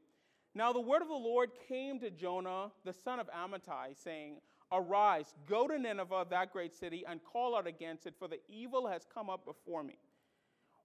Now, 0.53 0.73
the 0.73 0.81
word 0.81 1.01
of 1.01 1.07
the 1.07 1.13
Lord 1.13 1.51
came 1.67 1.99
to 1.99 2.09
Jonah, 2.09 2.71
the 2.83 2.93
son 2.93 3.19
of 3.19 3.29
Amittai, 3.29 3.95
saying, 3.95 4.37
Arise, 4.71 5.33
go 5.47 5.67
to 5.67 5.77
Nineveh, 5.77 6.25
that 6.29 6.51
great 6.51 6.75
city, 6.75 7.03
and 7.07 7.23
call 7.23 7.55
out 7.55 7.67
against 7.67 8.05
it, 8.05 8.15
for 8.17 8.27
the 8.27 8.39
evil 8.49 8.87
has 8.87 9.05
come 9.11 9.29
up 9.29 9.45
before 9.45 9.83
me. 9.83 9.97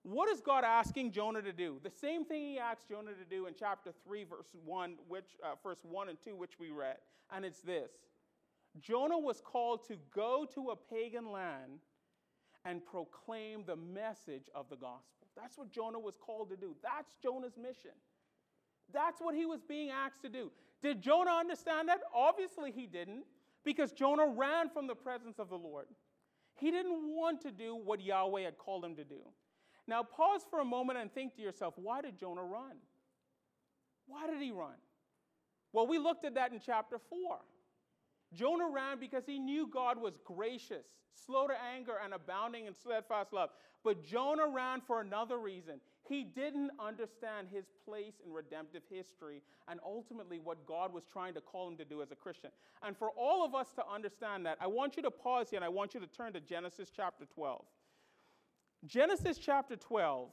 What 0.03 0.29
is 0.29 0.41
God 0.41 0.65
asking 0.65 1.13
Jonah 1.13 1.43
to 1.43 1.53
do? 1.53 1.79
The 1.83 1.91
same 1.91 2.25
thing 2.25 2.43
he 2.43 2.59
asked 2.59 2.89
Jonah 2.89 3.13
to 3.13 3.25
do 3.29 3.47
in 3.47 3.55
chapter 3.57 3.93
3, 4.05 4.25
verse 4.25 4.49
1, 4.65 4.97
which, 5.07 5.37
uh, 5.45 5.55
verse 5.63 5.79
1 5.83 6.09
and 6.09 6.19
2, 6.25 6.35
which 6.35 6.59
we 6.59 6.71
read. 6.71 6.97
And 7.35 7.45
it's 7.45 7.61
this 7.61 7.91
Jonah 8.81 9.19
was 9.19 9.41
called 9.41 9.87
to 9.89 9.97
go 10.15 10.47
to 10.55 10.71
a 10.71 10.77
pagan 10.77 11.31
land 11.31 11.81
and 12.65 12.85
proclaim 12.85 13.65
the 13.65 13.77
message 13.77 14.49
of 14.55 14.69
the 14.69 14.77
gospel. 14.77 15.29
That's 15.37 15.57
what 15.57 15.71
Jonah 15.71 15.99
was 15.99 16.17
called 16.17 16.51
to 16.51 16.57
do. 16.57 16.75
That's 16.83 17.17
Jonah's 17.23 17.57
mission. 17.57 17.93
That's 18.93 19.21
what 19.21 19.35
he 19.35 19.47
was 19.47 19.63
being 19.63 19.91
asked 19.91 20.23
to 20.23 20.29
do. 20.29 20.51
Did 20.83 21.01
Jonah 21.01 21.33
understand 21.33 21.89
that? 21.89 22.01
Obviously, 22.15 22.71
he 22.71 22.87
didn't 22.87 23.25
because 23.65 23.93
Jonah 23.93 24.27
ran 24.27 24.69
from 24.69 24.87
the 24.87 24.95
presence 24.95 25.39
of 25.39 25.49
the 25.49 25.57
Lord. 25.57 25.87
He 26.57 26.71
didn't 26.71 27.15
want 27.15 27.41
to 27.43 27.51
do 27.51 27.75
what 27.75 28.01
Yahweh 28.01 28.43
had 28.43 28.59
called 28.59 28.85
him 28.85 28.97
to 28.97 29.05
do. 29.05 29.21
Now, 29.87 30.03
pause 30.03 30.43
for 30.49 30.61
a 30.61 30.65
moment 30.65 30.99
and 30.99 31.13
think 31.13 31.35
to 31.37 31.43
yourself 31.43 31.75
why 31.77 32.03
did 32.03 32.19
Jonah 32.19 32.45
run? 32.45 32.77
Why 34.07 34.27
did 34.27 34.41
he 34.41 34.51
run? 34.51 34.77
Well, 35.73 35.87
we 35.87 35.99
looked 35.99 36.25
at 36.25 36.35
that 36.35 36.53
in 36.53 36.61
chapter 36.65 36.99
4. 36.99 37.39
Jonah 38.35 38.69
ran 38.69 38.99
because 38.99 39.25
he 39.27 39.39
knew 39.39 39.67
God 39.67 40.01
was 40.01 40.19
gracious, 40.25 40.87
slow 41.13 41.47
to 41.47 41.55
anger, 41.75 41.95
and 42.03 42.15
abounding 42.15 42.67
in 42.67 42.75
steadfast 42.75 43.33
love. 43.33 43.51
But 43.85 44.05
Jonah 44.05 44.49
ran 44.49 44.81
for 44.81 45.01
another 45.01 45.39
reason. 45.39 45.81
He 46.09 46.25
didn't 46.25 46.71
understand 46.79 47.49
his 47.53 47.67
place 47.85 48.15
in 48.25 48.33
redemptive 48.33 48.83
history 48.91 49.43
and 49.69 49.81
ultimately 49.85 50.39
what 50.39 50.67
God 50.67 50.93
was 50.93 51.05
trying 51.05 51.35
to 51.35 51.41
call 51.41 51.69
him 51.69 51.77
to 51.77 51.85
do 51.85 52.03
as 52.03 52.11
a 52.11 52.17
Christian. 52.17 52.51
And 52.83 52.97
for 52.97 53.11
all 53.11 53.45
of 53.45 53.55
us 53.55 53.73
to 53.77 53.83
understand 53.93 54.47
that, 54.47 54.59
I 54.61 54.67
want 54.67 54.97
you 54.97 55.03
to 55.03 55.11
pause 55.11 55.51
here 55.51 55.59
and 55.59 55.65
I 55.65 55.69
want 55.69 55.95
you 55.95 56.01
to 56.01 56.07
turn 56.07 56.33
to 56.33 56.41
Genesis 56.41 56.91
chapter 56.95 57.25
12. 57.25 57.65
Genesis 58.87 59.39
chapter 59.39 59.77
12, 59.77 60.31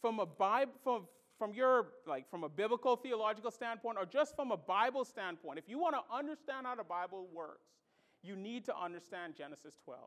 from 0.00 0.20
a 0.20 0.26
Bible, 0.26 0.72
from, 0.82 1.06
from 1.38 1.52
your, 1.54 1.88
like, 2.06 2.30
from 2.30 2.44
a 2.44 2.48
biblical 2.48 2.96
theological 2.96 3.50
standpoint 3.50 3.98
or 3.98 4.06
just 4.06 4.36
from 4.36 4.52
a 4.52 4.56
Bible 4.56 5.04
standpoint, 5.04 5.58
if 5.58 5.68
you 5.68 5.78
want 5.78 5.94
to 5.94 6.14
understand 6.14 6.66
how 6.66 6.74
the 6.74 6.84
Bible 6.84 7.28
works, 7.32 7.68
you 8.22 8.36
need 8.36 8.64
to 8.66 8.76
understand 8.76 9.34
Genesis 9.36 9.76
12. 9.84 10.00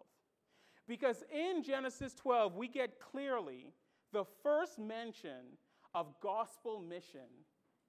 Because 0.87 1.23
in 1.33 1.63
Genesis 1.63 2.13
12, 2.13 2.55
we 2.55 2.67
get 2.67 2.99
clearly 2.99 3.73
the 4.13 4.23
first 4.43 4.79
mention 4.79 5.57
of 5.93 6.07
gospel 6.21 6.79
mission 6.79 7.27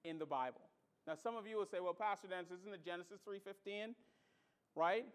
in 0.03 0.17
the 0.17 0.25
Bible. 0.25 0.61
Now, 1.05 1.15
some 1.15 1.37
of 1.37 1.47
you 1.47 1.57
will 1.57 1.65
say, 1.65 1.79
well, 1.79 1.93
Pastor 1.93 2.27
Dan, 2.27 2.43
isn't 2.45 2.73
it 2.73 2.83
Genesis 2.83 3.21
3.15, 3.27 3.93
right? 4.75 5.05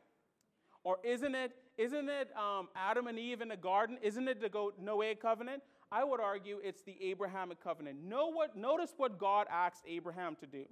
Or 0.85 0.99
isn't 1.05 1.35
it, 1.35 1.53
isn't 1.79 2.09
it 2.09 2.29
um, 2.37 2.69
Adam 2.77 3.07
and 3.07 3.19
Eve 3.19 3.41
in 3.41 3.49
the 3.49 3.57
garden? 3.57 3.99
Isn't 4.03 4.29
it 4.29 4.41
the 4.41 4.49
Noahic 4.49 5.21
covenant? 5.21 5.63
I 5.91 6.05
would 6.05 6.21
argue 6.21 6.59
it's 6.63 6.83
the 6.83 6.97
Abrahamic 7.03 7.63
covenant. 7.63 8.03
Know 8.03 8.29
what, 8.29 8.57
notice 8.57 8.95
what 8.97 9.19
God 9.19 9.47
asked 9.51 9.83
Abraham 9.87 10.37
to 10.37 10.47
do. 10.47 10.65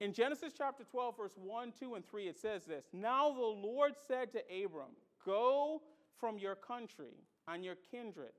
In 0.00 0.14
Genesis 0.14 0.54
chapter 0.56 0.84
12, 0.84 1.16
verse 1.16 1.34
1, 1.36 1.72
2, 1.78 1.94
and 1.94 2.06
3, 2.06 2.28
it 2.28 2.38
says 2.38 2.64
this 2.64 2.86
Now 2.92 3.32
the 3.32 3.40
Lord 3.40 3.92
said 4.08 4.32
to 4.32 4.40
Abram, 4.64 4.96
Go 5.24 5.82
from 6.18 6.38
your 6.38 6.54
country 6.54 7.24
and 7.46 7.64
your 7.64 7.76
kindred 7.90 8.32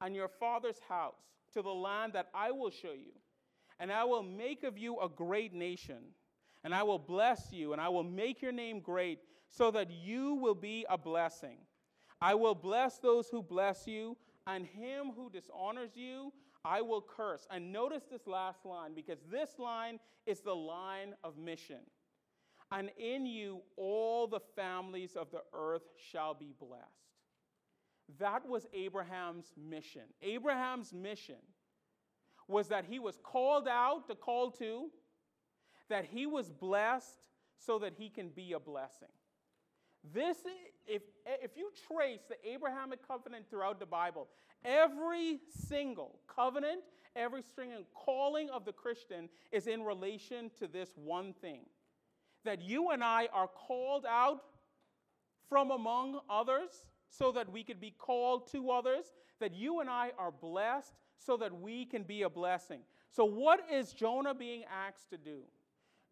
and 0.00 0.14
your 0.14 0.28
father's 0.28 0.78
house 0.88 1.14
to 1.54 1.62
the 1.62 1.70
land 1.70 2.12
that 2.12 2.28
I 2.34 2.50
will 2.50 2.70
show 2.70 2.92
you, 2.92 3.12
and 3.80 3.92
I 3.92 4.04
will 4.04 4.22
make 4.22 4.62
of 4.62 4.78
you 4.78 5.00
a 5.00 5.08
great 5.08 5.52
nation, 5.52 5.98
and 6.62 6.74
I 6.74 6.82
will 6.82 6.98
bless 6.98 7.52
you, 7.52 7.72
and 7.72 7.80
I 7.80 7.88
will 7.88 8.02
make 8.04 8.42
your 8.42 8.52
name 8.52 8.80
great, 8.80 9.20
so 9.56 9.70
that 9.70 9.90
you 9.90 10.34
will 10.34 10.54
be 10.54 10.86
a 10.88 10.98
blessing. 10.98 11.58
I 12.20 12.34
will 12.34 12.54
bless 12.54 12.98
those 12.98 13.28
who 13.28 13.42
bless 13.42 13.86
you, 13.86 14.16
and 14.46 14.66
him 14.66 15.12
who 15.16 15.30
dishonors 15.30 15.92
you, 15.94 16.32
I 16.64 16.80
will 16.80 17.02
curse. 17.02 17.46
And 17.50 17.72
notice 17.72 18.04
this 18.10 18.26
last 18.26 18.64
line, 18.64 18.94
because 18.94 19.18
this 19.30 19.58
line 19.58 19.98
is 20.26 20.40
the 20.40 20.54
line 20.54 21.14
of 21.22 21.36
mission 21.36 21.80
and 22.74 22.90
in 22.98 23.26
you 23.26 23.60
all 23.76 24.26
the 24.26 24.40
families 24.56 25.16
of 25.16 25.30
the 25.30 25.42
earth 25.52 25.82
shall 26.10 26.34
be 26.34 26.52
blessed. 26.58 26.82
That 28.18 28.46
was 28.46 28.66
Abraham's 28.72 29.52
mission. 29.56 30.02
Abraham's 30.22 30.92
mission 30.92 31.38
was 32.48 32.68
that 32.68 32.84
he 32.84 32.98
was 32.98 33.18
called 33.22 33.68
out 33.68 34.06
to 34.08 34.14
call 34.14 34.50
to, 34.52 34.90
that 35.88 36.04
he 36.04 36.26
was 36.26 36.50
blessed 36.50 37.22
so 37.58 37.78
that 37.78 37.94
he 37.96 38.10
can 38.10 38.28
be 38.28 38.52
a 38.52 38.60
blessing. 38.60 39.08
This, 40.12 40.38
if, 40.86 41.02
if 41.26 41.56
you 41.56 41.70
trace 41.88 42.20
the 42.28 42.36
Abrahamic 42.48 43.06
covenant 43.06 43.46
throughout 43.48 43.78
the 43.78 43.86
Bible, 43.86 44.28
every 44.64 45.40
single 45.66 46.18
covenant, 46.26 46.82
every 47.16 47.42
single 47.56 47.84
calling 47.94 48.50
of 48.50 48.64
the 48.64 48.72
Christian 48.72 49.28
is 49.52 49.66
in 49.66 49.82
relation 49.82 50.50
to 50.58 50.66
this 50.66 50.90
one 50.96 51.32
thing 51.40 51.60
that 52.44 52.60
you 52.60 52.90
and 52.90 53.02
I 53.02 53.28
are 53.32 53.48
called 53.48 54.04
out 54.06 54.42
from 55.48 55.70
among 55.70 56.20
others 56.28 56.84
so 57.08 57.32
that 57.32 57.50
we 57.50 57.62
could 57.62 57.80
be 57.80 57.90
called 57.90 58.50
to 58.52 58.70
others, 58.70 59.06
that 59.40 59.54
you 59.54 59.80
and 59.80 59.88
I 59.88 60.12
are 60.18 60.30
blessed 60.30 60.94
so 61.18 61.36
that 61.38 61.58
we 61.58 61.84
can 61.84 62.02
be 62.02 62.22
a 62.22 62.28
blessing. 62.28 62.80
So, 63.10 63.24
what 63.24 63.60
is 63.72 63.92
Jonah 63.92 64.34
being 64.34 64.64
asked 64.64 65.10
to 65.10 65.16
do? 65.16 65.42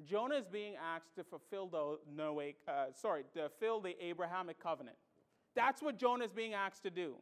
Jonah 0.07 0.37
is 0.37 0.47
being 0.47 0.75
asked 0.77 1.15
to 1.17 1.25
fulfill 1.25 1.67
the 1.67 1.99
Noah, 2.15 2.51
uh, 2.69 2.87
sorry, 2.95 3.25
to 3.35 3.51
the 3.61 3.95
Abrahamic 4.01 4.61
covenant. 4.61 4.97
That's 5.55 5.83
what 5.83 5.99
Jonah 5.99 6.25
is 6.25 6.33
being 6.33 6.55
asked 6.55 6.83
to 6.85 6.91
do. 6.91 7.15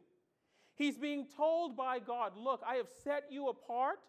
He's 0.75 0.97
being 0.97 1.27
told 1.35 1.75
by 1.75 1.99
God, 1.99 2.33
Look, 2.37 2.61
I 2.65 2.75
have 2.75 2.87
set 3.03 3.25
you 3.29 3.49
apart, 3.49 3.99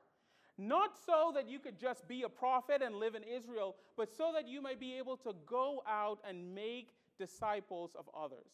not 0.56 0.92
so 1.04 1.32
that 1.34 1.48
you 1.48 1.58
could 1.58 1.78
just 1.78 2.06
be 2.06 2.22
a 2.22 2.28
prophet 2.28 2.82
and 2.82 2.96
live 2.96 3.14
in 3.14 3.22
Israel, 3.22 3.76
but 3.96 4.14
so 4.14 4.30
that 4.34 4.46
you 4.48 4.62
may 4.62 4.74
be 4.74 4.96
able 4.96 5.16
to 5.18 5.34
go 5.46 5.82
out 5.88 6.18
and 6.28 6.54
make 6.54 6.90
disciples 7.18 7.94
of 7.98 8.08
others. 8.16 8.52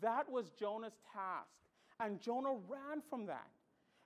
That 0.00 0.30
was 0.30 0.50
Jonah's 0.50 0.98
task. 1.12 1.50
And 2.00 2.20
Jonah 2.20 2.54
ran 2.68 3.02
from 3.08 3.26
that. 3.26 3.50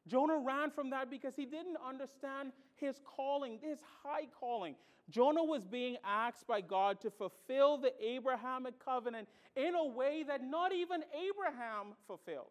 Jonah 0.06 0.38
ran 0.38 0.70
from 0.70 0.90
that 0.90 1.10
because 1.10 1.34
he 1.34 1.44
didn't 1.44 1.76
understand 1.86 2.52
his 2.76 3.00
calling, 3.04 3.58
his 3.60 3.78
high 4.02 4.26
calling. 4.38 4.76
Jonah 5.08 5.44
was 5.44 5.64
being 5.64 5.96
asked 6.04 6.46
by 6.46 6.60
God 6.60 7.00
to 7.00 7.10
fulfill 7.10 7.78
the 7.78 7.92
Abrahamic 8.04 8.74
covenant 8.84 9.28
in 9.54 9.74
a 9.74 9.86
way 9.86 10.24
that 10.26 10.42
not 10.42 10.72
even 10.72 11.02
Abraham 11.14 11.94
fulfilled. 12.06 12.50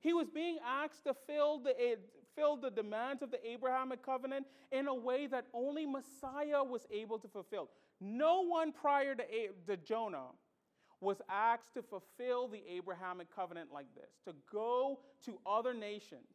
He 0.00 0.12
was 0.12 0.28
being 0.28 0.58
asked 0.66 1.04
to 1.04 1.14
fill 1.26 1.58
the, 1.58 1.70
eh, 1.80 1.96
fill 2.36 2.56
the 2.56 2.70
demands 2.70 3.22
of 3.22 3.30
the 3.30 3.46
Abrahamic 3.46 4.04
covenant 4.04 4.46
in 4.70 4.86
a 4.86 4.94
way 4.94 5.26
that 5.26 5.46
only 5.54 5.86
Messiah 5.86 6.62
was 6.62 6.86
able 6.90 7.18
to 7.18 7.28
fulfill. 7.28 7.70
No 8.00 8.42
one 8.42 8.72
prior 8.72 9.14
to, 9.14 9.24
to 9.66 9.76
Jonah 9.78 10.28
was 11.00 11.22
asked 11.30 11.74
to 11.74 11.82
fulfill 11.82 12.48
the 12.48 12.62
Abrahamic 12.68 13.34
covenant 13.34 13.72
like 13.72 13.86
this 13.94 14.10
to 14.24 14.34
go 14.52 15.00
to 15.24 15.38
other 15.46 15.74
nations, 15.74 16.28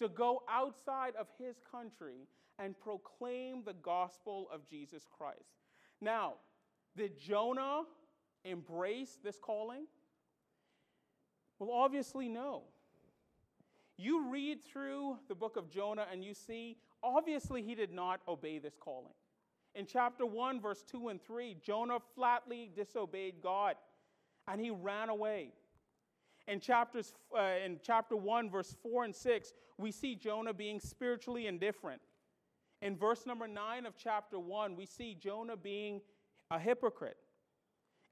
to 0.00 0.08
go 0.08 0.42
outside 0.48 1.14
of 1.18 1.26
his 1.38 1.56
country 1.70 2.26
and 2.58 2.78
proclaim 2.80 3.62
the 3.64 3.74
gospel 3.74 4.48
of 4.52 4.66
Jesus 4.68 5.06
Christ. 5.16 5.58
Now, 6.00 6.34
did 6.96 7.18
Jonah 7.18 7.82
embrace 8.44 9.18
this 9.22 9.38
calling? 9.38 9.86
Well, 11.58 11.70
obviously, 11.70 12.28
no. 12.28 12.62
You 13.96 14.30
read 14.30 14.64
through 14.64 15.18
the 15.28 15.34
book 15.34 15.56
of 15.56 15.70
Jonah 15.70 16.06
and 16.10 16.24
you 16.24 16.32
see, 16.32 16.78
obviously, 17.02 17.62
he 17.62 17.74
did 17.74 17.92
not 17.92 18.20
obey 18.26 18.58
this 18.58 18.76
calling. 18.80 19.12
In 19.74 19.84
chapter 19.86 20.24
1, 20.24 20.60
verse 20.60 20.82
2 20.90 21.08
and 21.08 21.22
3, 21.22 21.58
Jonah 21.62 21.98
flatly 22.14 22.70
disobeyed 22.74 23.34
God 23.42 23.76
and 24.48 24.60
he 24.60 24.70
ran 24.70 25.10
away. 25.10 25.52
In, 26.50 26.58
chapters, 26.58 27.14
uh, 27.36 27.64
in 27.64 27.78
chapter 27.80 28.16
1, 28.16 28.50
verse 28.50 28.74
4 28.82 29.04
and 29.04 29.14
6, 29.14 29.52
we 29.78 29.92
see 29.92 30.16
Jonah 30.16 30.52
being 30.52 30.80
spiritually 30.80 31.46
indifferent. 31.46 32.00
In 32.82 32.96
verse 32.96 33.24
number 33.24 33.46
9 33.46 33.86
of 33.86 33.94
chapter 33.96 34.36
1, 34.38 34.74
we 34.74 34.84
see 34.84 35.14
Jonah 35.14 35.56
being 35.56 36.00
a 36.50 36.58
hypocrite. 36.58 37.18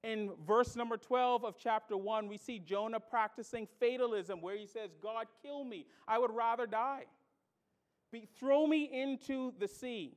In 0.05 0.31
verse 0.47 0.77
number 0.77 0.97
12 0.97 1.45
of 1.45 1.57
chapter 1.59 1.97
1, 1.97 2.29
we 2.29 2.37
see 2.37 2.61
Jonah 2.61 3.01
practicing 3.01 3.67
fatalism, 3.81 4.41
where 4.41 4.57
he 4.57 4.67
says, 4.67 4.91
God, 5.03 5.27
kill 5.43 5.65
me. 5.65 5.87
I 6.07 6.19
would 6.19 6.31
rather 6.31 6.67
die. 6.67 7.07
Be, 8.13 8.29
throw 8.39 8.69
me 8.69 8.89
into 8.93 9.53
the 9.59 9.67
sea. 9.67 10.17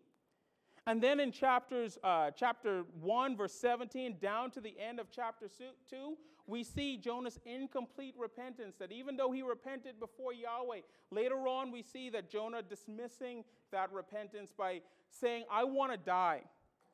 And 0.85 1.01
then 1.01 1.19
in 1.19 1.31
chapters, 1.31 1.97
uh, 2.03 2.29
chapter 2.31 2.83
1, 2.99 3.35
verse 3.35 3.53
17, 3.53 4.17
down 4.21 4.51
to 4.51 4.61
the 4.61 4.75
end 4.79 4.99
of 4.99 5.07
chapter 5.09 5.47
2, 5.89 6.15
we 6.47 6.63
see 6.63 6.97
Jonah's 6.97 7.39
incomplete 7.45 8.15
repentance. 8.17 8.75
That 8.79 8.91
even 8.91 9.15
though 9.15 9.31
he 9.31 9.41
repented 9.41 9.99
before 9.99 10.33
Yahweh, 10.33 10.81
later 11.11 11.47
on 11.47 11.71
we 11.71 11.81
see 11.81 12.09
that 12.09 12.29
Jonah 12.29 12.61
dismissing 12.61 13.43
that 13.71 13.91
repentance 13.91 14.51
by 14.55 14.81
saying, 15.09 15.45
I 15.51 15.63
want 15.63 15.91
to 15.91 15.97
die 15.97 16.41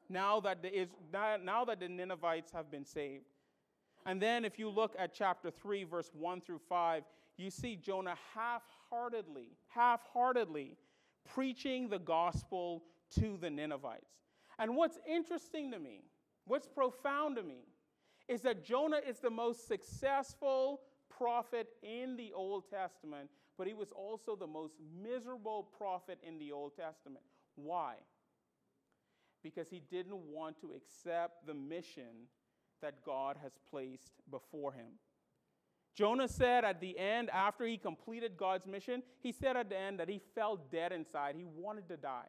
now 0.10 0.39
that, 0.41 0.62
the, 0.62 0.88
now 1.43 1.65
that 1.65 1.79
the 1.79 1.88
Ninevites 1.88 2.51
have 2.51 2.71
been 2.71 2.86
saved. 2.86 3.25
And 4.05 4.21
then 4.21 4.45
if 4.45 4.57
you 4.57 4.69
look 4.69 4.95
at 4.97 5.13
chapter 5.13 5.51
3, 5.51 5.83
verse 5.83 6.12
1 6.13 6.41
through 6.41 6.62
5, 6.69 7.03
you 7.38 7.51
see 7.51 7.75
Jonah 7.75 8.15
half 8.33 8.63
heartedly, 8.89 9.49
half 9.67 10.01
heartedly 10.13 10.77
preaching 11.33 11.89
the 11.89 11.99
gospel 11.99 12.83
to 13.19 13.38
the 13.39 13.49
Ninevites. 13.49 14.15
And 14.60 14.75
what's 14.75 14.97
interesting 15.07 15.71
to 15.71 15.79
me, 15.79 16.03
what's 16.45 16.67
profound 16.67 17.36
to 17.36 17.43
me, 17.43 17.65
is 18.28 18.42
that 18.42 18.63
Jonah 18.63 19.00
is 19.08 19.20
the 19.20 19.30
most 19.30 19.68
successful 19.68 20.82
prophet 21.10 21.68
in 21.82 22.18
the 22.18 22.34
Old 22.34 22.70
Testament, 22.70 23.30
but 23.58 23.68
he 23.68 23.74
was 23.74 23.92
also 23.92 24.36
the 24.36 24.48
most 24.48 24.76
miserable 25.02 25.68
prophet 25.78 26.20
in 26.26 26.38
the 26.38 26.52
Old 26.52 26.76
Testament. 26.76 27.24
Why? 27.56 27.96
Because 29.44 29.70
he 29.70 29.82
didn't 29.90 30.20
want 30.32 30.60
to 30.62 30.72
accept 30.76 31.46
the 31.48 31.54
mission 31.54 32.28
that 32.82 33.04
God 33.04 33.38
has 33.42 33.54
placed 33.70 34.12
before 34.30 34.74
him. 34.74 35.00
Jonah 35.96 36.28
said 36.28 36.63
at 36.63 36.80
the 36.80 36.98
end, 37.00 37.30
after 37.32 37.66
he 37.66 37.78
completed 37.78 38.38
God's 38.38 38.68
mission, 38.68 39.02
he 39.20 39.32
said 39.32 39.58
at 39.58 39.70
the 39.70 39.78
end 39.78 40.00
that 40.00 40.10
he 40.10 40.22
felt 40.36 40.72
dead 40.72 40.92
inside. 40.92 41.36
He 41.36 41.46
wanted 41.46 41.88
to 41.90 41.98
die. 41.98 42.28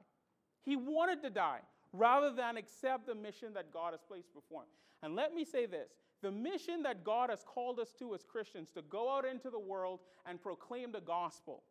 He 0.64 0.74
wanted 0.76 1.22
to 1.22 1.30
die 1.30 1.60
rather 1.92 2.30
than 2.30 2.56
accept 2.56 3.06
the 3.06 3.14
mission 3.14 3.54
that 3.54 3.72
God 3.72 3.92
has 3.92 4.00
placed 4.06 4.32
before 4.34 4.62
him. 4.62 4.68
And 5.02 5.14
let 5.14 5.34
me 5.34 5.44
say 5.44 5.66
this 5.66 5.90
the 6.22 6.30
mission 6.30 6.82
that 6.82 7.04
God 7.04 7.30
has 7.30 7.44
called 7.44 7.78
us 7.78 7.92
to 7.98 8.14
as 8.14 8.24
Christians 8.24 8.70
to 8.74 8.82
go 8.82 9.16
out 9.16 9.24
into 9.24 9.50
the 9.50 9.58
world 9.58 10.00
and 10.26 10.42
proclaim 10.42 10.92
the 10.92 11.00
gospel, 11.00 11.62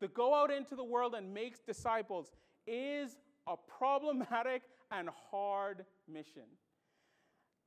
to 0.00 0.08
go 0.08 0.34
out 0.34 0.52
into 0.52 0.76
the 0.76 0.84
world 0.84 1.14
and 1.14 1.34
make 1.34 1.66
disciples, 1.66 2.30
is 2.66 3.16
a 3.46 3.56
problematic 3.56 4.62
and 4.90 5.08
hard 5.30 5.84
mission. 6.08 6.42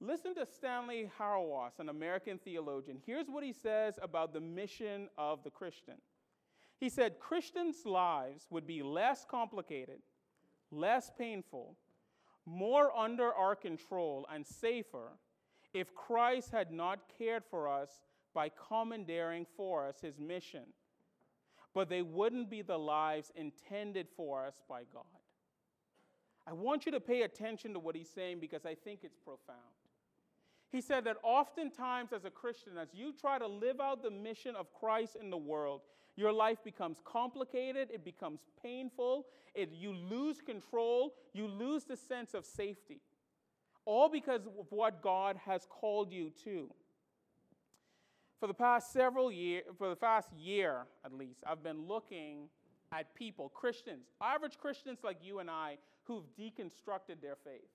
Listen 0.01 0.33
to 0.35 0.45
Stanley 0.45 1.11
Hauerwas, 1.19 1.79
an 1.79 1.89
American 1.89 2.37
theologian. 2.37 2.97
Here's 3.05 3.27
what 3.27 3.43
he 3.43 3.51
says 3.51 3.99
about 4.01 4.33
the 4.33 4.39
mission 4.39 5.09
of 5.17 5.43
the 5.43 5.49
Christian. 5.49 5.95
He 6.79 6.87
said, 6.87 7.19
Christians' 7.19 7.85
lives 7.85 8.47
would 8.49 8.65
be 8.65 8.81
less 8.81 9.25
complicated, 9.29 9.99
less 10.71 11.11
painful, 11.17 11.75
more 12.45 12.95
under 12.95 13.33
our 13.33 13.55
control, 13.55 14.27
and 14.33 14.45
safer 14.45 15.11
if 15.73 15.93
Christ 15.93 16.51
had 16.51 16.71
not 16.71 16.99
cared 17.17 17.43
for 17.49 17.67
us 17.67 18.01
by 18.33 18.49
commandeering 18.49 19.45
for 19.55 19.87
us 19.87 20.01
his 20.01 20.19
mission. 20.19 20.63
But 21.73 21.89
they 21.89 22.01
wouldn't 22.01 22.49
be 22.49 22.61
the 22.61 22.77
lives 22.77 23.31
intended 23.35 24.07
for 24.15 24.45
us 24.45 24.61
by 24.67 24.81
God. 24.91 25.03
I 26.47 26.53
want 26.53 26.85
you 26.85 26.91
to 26.93 26.99
pay 26.99 27.21
attention 27.21 27.73
to 27.73 27.79
what 27.79 27.95
he's 27.95 28.09
saying 28.09 28.39
because 28.39 28.65
I 28.65 28.73
think 28.73 29.01
it's 29.03 29.17
profound. 29.17 29.59
He 30.71 30.81
said 30.81 31.03
that 31.05 31.17
oftentimes, 31.23 32.13
as 32.13 32.25
a 32.25 32.29
Christian, 32.29 32.77
as 32.77 32.89
you 32.93 33.13
try 33.13 33.39
to 33.39 33.47
live 33.47 33.79
out 33.79 34.03
the 34.03 34.11
mission 34.11 34.55
of 34.55 34.73
Christ 34.73 35.15
in 35.19 35.29
the 35.29 35.37
world, 35.37 35.81
your 36.19 36.33
life 36.33 36.57
becomes 36.63 36.97
complicated, 37.05 37.89
it 37.93 38.03
becomes 38.03 38.41
painful, 38.61 39.25
it, 39.55 39.71
you 39.73 39.93
lose 39.93 40.41
control, 40.41 41.13
you 41.33 41.47
lose 41.47 41.85
the 41.85 41.95
sense 41.95 42.33
of 42.33 42.45
safety. 42.45 42.99
All 43.85 44.09
because 44.09 44.45
of 44.45 44.67
what 44.69 45.01
God 45.01 45.37
has 45.45 45.65
called 45.69 46.11
you 46.11 46.31
to. 46.43 46.69
For 48.39 48.47
the 48.47 48.53
past 48.53 48.91
several 48.91 49.31
years, 49.31 49.63
for 49.77 49.89
the 49.89 49.95
past 49.95 50.31
year 50.33 50.85
at 51.05 51.13
least, 51.13 51.39
I've 51.47 51.63
been 51.63 51.87
looking 51.87 52.49
at 52.91 53.15
people, 53.15 53.49
Christians, 53.49 54.07
average 54.21 54.57
Christians 54.57 54.99
like 55.03 55.17
you 55.23 55.39
and 55.39 55.49
I, 55.49 55.77
who've 56.03 56.25
deconstructed 56.37 57.21
their 57.21 57.35
faith. 57.35 57.69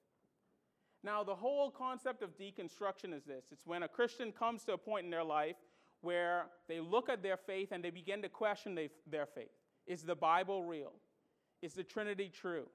Now, 1.02 1.22
the 1.22 1.34
whole 1.34 1.70
concept 1.70 2.22
of 2.22 2.36
deconstruction 2.36 3.14
is 3.14 3.24
this 3.24 3.46
it's 3.52 3.66
when 3.66 3.82
a 3.82 3.88
Christian 3.88 4.32
comes 4.32 4.64
to 4.64 4.72
a 4.72 4.78
point 4.78 5.04
in 5.04 5.10
their 5.10 5.24
life 5.24 5.56
where 6.04 6.46
they 6.68 6.80
look 6.80 7.08
at 7.08 7.22
their 7.22 7.36
faith 7.36 7.72
and 7.72 7.82
they 7.82 7.90
begin 7.90 8.22
to 8.22 8.28
question 8.28 8.74
they, 8.74 8.90
their 9.10 9.26
faith. 9.26 9.50
Is 9.86 10.02
the 10.02 10.14
Bible 10.14 10.62
real? 10.62 10.92
Is 11.62 11.74
the 11.74 11.82
Trinity 11.82 12.30
true? 12.32 12.66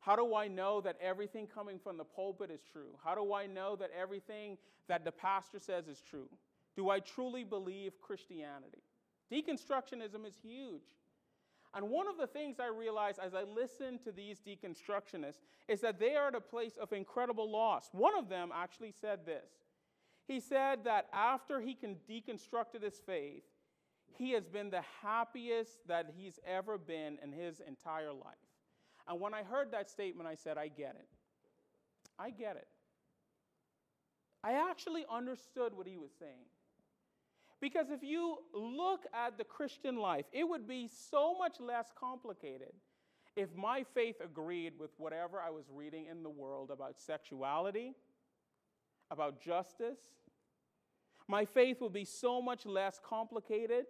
How 0.00 0.16
do 0.16 0.34
I 0.34 0.48
know 0.48 0.80
that 0.80 0.96
everything 1.00 1.46
coming 1.46 1.78
from 1.78 1.96
the 1.96 2.04
pulpit 2.04 2.50
is 2.50 2.60
true? 2.72 2.96
How 3.04 3.14
do 3.14 3.32
I 3.32 3.46
know 3.46 3.76
that 3.76 3.90
everything 3.98 4.58
that 4.88 5.04
the 5.04 5.12
pastor 5.12 5.60
says 5.60 5.86
is 5.86 6.02
true? 6.02 6.28
Do 6.76 6.90
I 6.90 6.98
truly 6.98 7.44
believe 7.44 8.00
Christianity? 8.00 8.82
Deconstructionism 9.32 10.26
is 10.26 10.36
huge. 10.42 10.82
And 11.74 11.88
one 11.88 12.06
of 12.08 12.18
the 12.18 12.26
things 12.26 12.58
I 12.60 12.66
realized 12.66 13.18
as 13.24 13.34
I 13.34 13.44
listened 13.44 14.02
to 14.02 14.12
these 14.12 14.40
deconstructionists 14.40 15.40
is 15.68 15.80
that 15.80 15.98
they 15.98 16.16
are 16.16 16.28
at 16.28 16.34
a 16.34 16.40
place 16.40 16.76
of 16.76 16.92
incredible 16.92 17.50
loss. 17.50 17.88
One 17.92 18.16
of 18.18 18.28
them 18.28 18.50
actually 18.54 18.92
said 19.00 19.20
this. 19.24 19.61
He 20.26 20.40
said 20.40 20.84
that 20.84 21.08
after 21.12 21.60
he 21.60 21.76
deconstructed 21.76 22.82
his 22.82 23.00
faith, 23.04 23.42
he 24.16 24.32
has 24.32 24.46
been 24.46 24.70
the 24.70 24.82
happiest 25.02 25.86
that 25.88 26.12
he's 26.16 26.38
ever 26.46 26.78
been 26.78 27.18
in 27.22 27.32
his 27.32 27.60
entire 27.60 28.12
life. 28.12 28.36
And 29.08 29.20
when 29.20 29.34
I 29.34 29.42
heard 29.42 29.72
that 29.72 29.90
statement, 29.90 30.28
I 30.28 30.34
said, 30.34 30.58
I 30.58 30.68
get 30.68 30.96
it. 30.98 31.08
I 32.18 32.30
get 32.30 32.56
it. 32.56 32.68
I 34.44 34.70
actually 34.70 35.04
understood 35.10 35.74
what 35.74 35.86
he 35.86 35.96
was 35.96 36.10
saying. 36.18 36.46
Because 37.60 37.90
if 37.90 38.02
you 38.02 38.38
look 38.52 39.06
at 39.14 39.38
the 39.38 39.44
Christian 39.44 39.96
life, 39.96 40.26
it 40.32 40.48
would 40.48 40.66
be 40.66 40.88
so 40.88 41.36
much 41.38 41.60
less 41.60 41.92
complicated 41.98 42.72
if 43.36 43.54
my 43.56 43.84
faith 43.94 44.16
agreed 44.22 44.72
with 44.78 44.90
whatever 44.98 45.40
I 45.40 45.50
was 45.50 45.64
reading 45.72 46.06
in 46.10 46.22
the 46.22 46.28
world 46.28 46.70
about 46.70 47.00
sexuality, 47.00 47.94
about 49.12 49.40
justice. 49.40 50.00
My 51.28 51.44
faith 51.44 51.80
would 51.80 51.92
be 51.92 52.04
so 52.04 52.42
much 52.42 52.66
less 52.66 52.98
complicated 53.04 53.84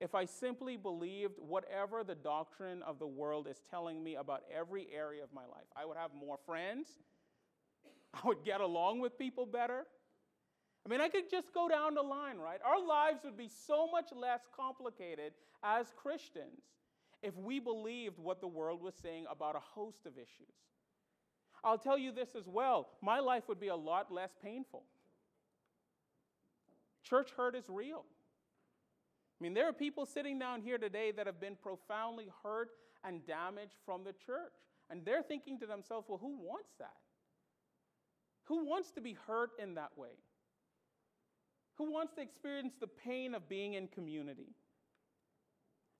if 0.00 0.14
I 0.14 0.26
simply 0.26 0.76
believed 0.76 1.34
whatever 1.38 2.04
the 2.04 2.14
doctrine 2.14 2.82
of 2.82 2.98
the 2.98 3.06
world 3.06 3.48
is 3.50 3.60
telling 3.70 4.04
me 4.04 4.16
about 4.16 4.42
every 4.54 4.86
area 4.94 5.24
of 5.24 5.32
my 5.34 5.46
life. 5.46 5.66
I 5.74 5.86
would 5.86 5.96
have 5.96 6.10
more 6.14 6.36
friends. 6.44 6.88
I 8.14 8.20
would 8.26 8.44
get 8.44 8.60
along 8.60 9.00
with 9.00 9.18
people 9.18 9.46
better. 9.46 9.84
I 10.84 10.88
mean, 10.88 11.00
I 11.00 11.08
could 11.08 11.30
just 11.30 11.52
go 11.52 11.68
down 11.68 11.94
the 11.94 12.02
line, 12.02 12.38
right? 12.38 12.60
Our 12.64 12.86
lives 12.86 13.20
would 13.24 13.36
be 13.36 13.48
so 13.48 13.88
much 13.90 14.10
less 14.14 14.42
complicated 14.54 15.32
as 15.64 15.86
Christians 15.96 16.60
if 17.22 17.36
we 17.36 17.58
believed 17.58 18.18
what 18.18 18.40
the 18.40 18.46
world 18.46 18.82
was 18.82 18.94
saying 18.94 19.24
about 19.30 19.56
a 19.56 19.60
host 19.60 20.06
of 20.06 20.12
issues. 20.12 20.54
I'll 21.64 21.78
tell 21.78 21.98
you 21.98 22.12
this 22.12 22.34
as 22.36 22.46
well 22.46 22.88
my 23.02 23.20
life 23.20 23.44
would 23.48 23.60
be 23.60 23.68
a 23.68 23.76
lot 23.76 24.12
less 24.12 24.30
painful. 24.42 24.84
Church 27.02 27.30
hurt 27.36 27.54
is 27.54 27.68
real. 27.68 28.04
I 29.38 29.44
mean, 29.44 29.54
there 29.54 29.68
are 29.68 29.72
people 29.72 30.06
sitting 30.06 30.38
down 30.38 30.62
here 30.62 30.78
today 30.78 31.12
that 31.12 31.26
have 31.26 31.40
been 31.40 31.56
profoundly 31.56 32.28
hurt 32.42 32.70
and 33.04 33.24
damaged 33.26 33.76
from 33.84 34.02
the 34.02 34.12
church. 34.12 34.52
And 34.90 35.04
they're 35.04 35.22
thinking 35.22 35.58
to 35.60 35.66
themselves, 35.66 36.06
well, 36.08 36.18
who 36.18 36.36
wants 36.40 36.70
that? 36.78 36.96
Who 38.44 38.64
wants 38.64 38.90
to 38.92 39.00
be 39.00 39.16
hurt 39.26 39.50
in 39.58 39.74
that 39.74 39.90
way? 39.96 40.18
Who 41.76 41.92
wants 41.92 42.14
to 42.14 42.22
experience 42.22 42.74
the 42.80 42.86
pain 42.86 43.34
of 43.34 43.48
being 43.48 43.74
in 43.74 43.88
community? 43.88 44.54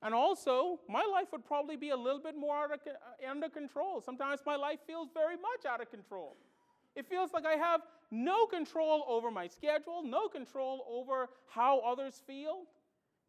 And 0.03 0.15
also, 0.15 0.81
my 0.89 1.05
life 1.11 1.29
would 1.33 1.45
probably 1.45 1.77
be 1.77 1.91
a 1.91 1.97
little 1.97 2.21
bit 2.21 2.37
more 2.37 2.67
of, 2.67 2.73
uh, 2.73 3.31
under 3.31 3.49
control. 3.49 4.01
Sometimes 4.01 4.41
my 4.45 4.57
life 4.57 4.81
feels 4.87 5.09
very 5.13 5.37
much 5.37 5.65
out 5.67 5.81
of 5.81 5.91
control. 5.91 6.37
It 6.95 7.07
feels 7.07 7.33
like 7.33 7.47
I 7.47 7.55
have 7.55 7.83
no 8.11 8.47
control 8.47 9.05
over 9.09 9.31
my 9.31 9.49
schedule, 9.49 10.03
no 10.03 10.29
control 10.29 10.85
over 10.89 11.29
how 11.49 11.81
others 11.81 12.23
feel, 12.27 12.67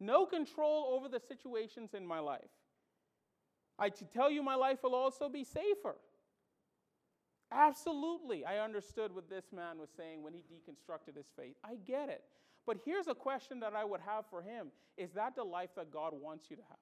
no 0.00 0.26
control 0.26 0.94
over 0.94 1.08
the 1.08 1.20
situations 1.20 1.94
in 1.94 2.06
my 2.06 2.18
life. 2.18 2.50
I 3.78 3.90
to 3.90 4.04
tell 4.04 4.30
you 4.30 4.42
my 4.42 4.54
life 4.54 4.82
will 4.82 4.94
also 4.94 5.28
be 5.28 5.44
safer. 5.44 5.96
Absolutely, 7.50 8.44
I 8.44 8.58
understood 8.58 9.14
what 9.14 9.30
this 9.30 9.46
man 9.52 9.78
was 9.78 9.88
saying 9.96 10.22
when 10.22 10.34
he 10.34 10.40
deconstructed 10.40 11.16
his 11.16 11.26
faith. 11.36 11.56
I 11.64 11.76
get 11.86 12.08
it. 12.08 12.24
But 12.68 12.76
here's 12.84 13.08
a 13.08 13.14
question 13.14 13.60
that 13.60 13.72
I 13.74 13.82
would 13.82 14.02
have 14.02 14.26
for 14.28 14.42
him 14.42 14.68
Is 14.98 15.12
that 15.14 15.34
the 15.34 15.42
life 15.42 15.70
that 15.76 15.90
God 15.90 16.12
wants 16.12 16.50
you 16.50 16.56
to 16.56 16.62
have? 16.68 16.78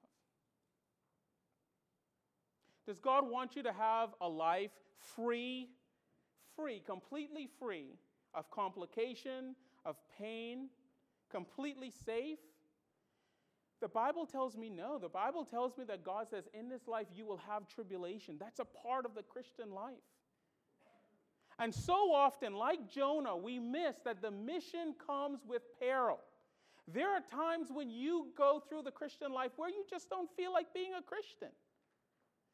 Does 2.85 2.99
God 2.99 3.29
want 3.29 3.55
you 3.55 3.63
to 3.63 3.71
have 3.71 4.09
a 4.19 4.27
life 4.27 4.71
free, 5.15 5.69
free, 6.57 6.81
completely 6.85 7.47
free 7.57 7.95
of 8.33 8.51
complication, 8.51 9.55
of 9.85 9.95
pain, 10.19 10.67
completely 11.31 11.93
safe? 12.05 12.39
The 13.79 13.87
Bible 13.87 14.25
tells 14.25 14.57
me 14.57 14.69
no. 14.69 14.99
The 14.99 15.07
Bible 15.07 15.45
tells 15.45 15.77
me 15.77 15.85
that 15.85 16.03
God 16.03 16.27
says, 16.29 16.49
in 16.53 16.67
this 16.67 16.85
life 16.89 17.07
you 17.15 17.25
will 17.25 17.39
have 17.47 17.65
tribulation. 17.65 18.35
That's 18.37 18.59
a 18.59 18.65
part 18.65 19.05
of 19.05 19.15
the 19.15 19.23
Christian 19.23 19.71
life. 19.71 19.95
And 21.59 21.73
so 21.73 22.11
often, 22.13 22.53
like 22.53 22.89
Jonah, 22.89 23.35
we 23.35 23.59
miss 23.59 23.95
that 24.05 24.21
the 24.21 24.31
mission 24.31 24.93
comes 25.05 25.39
with 25.47 25.63
peril. 25.79 26.19
There 26.87 27.09
are 27.09 27.21
times 27.21 27.69
when 27.73 27.89
you 27.89 28.27
go 28.37 28.61
through 28.69 28.83
the 28.83 28.91
Christian 28.91 29.33
life 29.33 29.51
where 29.57 29.69
you 29.69 29.83
just 29.89 30.09
don't 30.09 30.29
feel 30.37 30.53
like 30.53 30.73
being 30.73 30.93
a 30.97 31.01
Christian. 31.01 31.49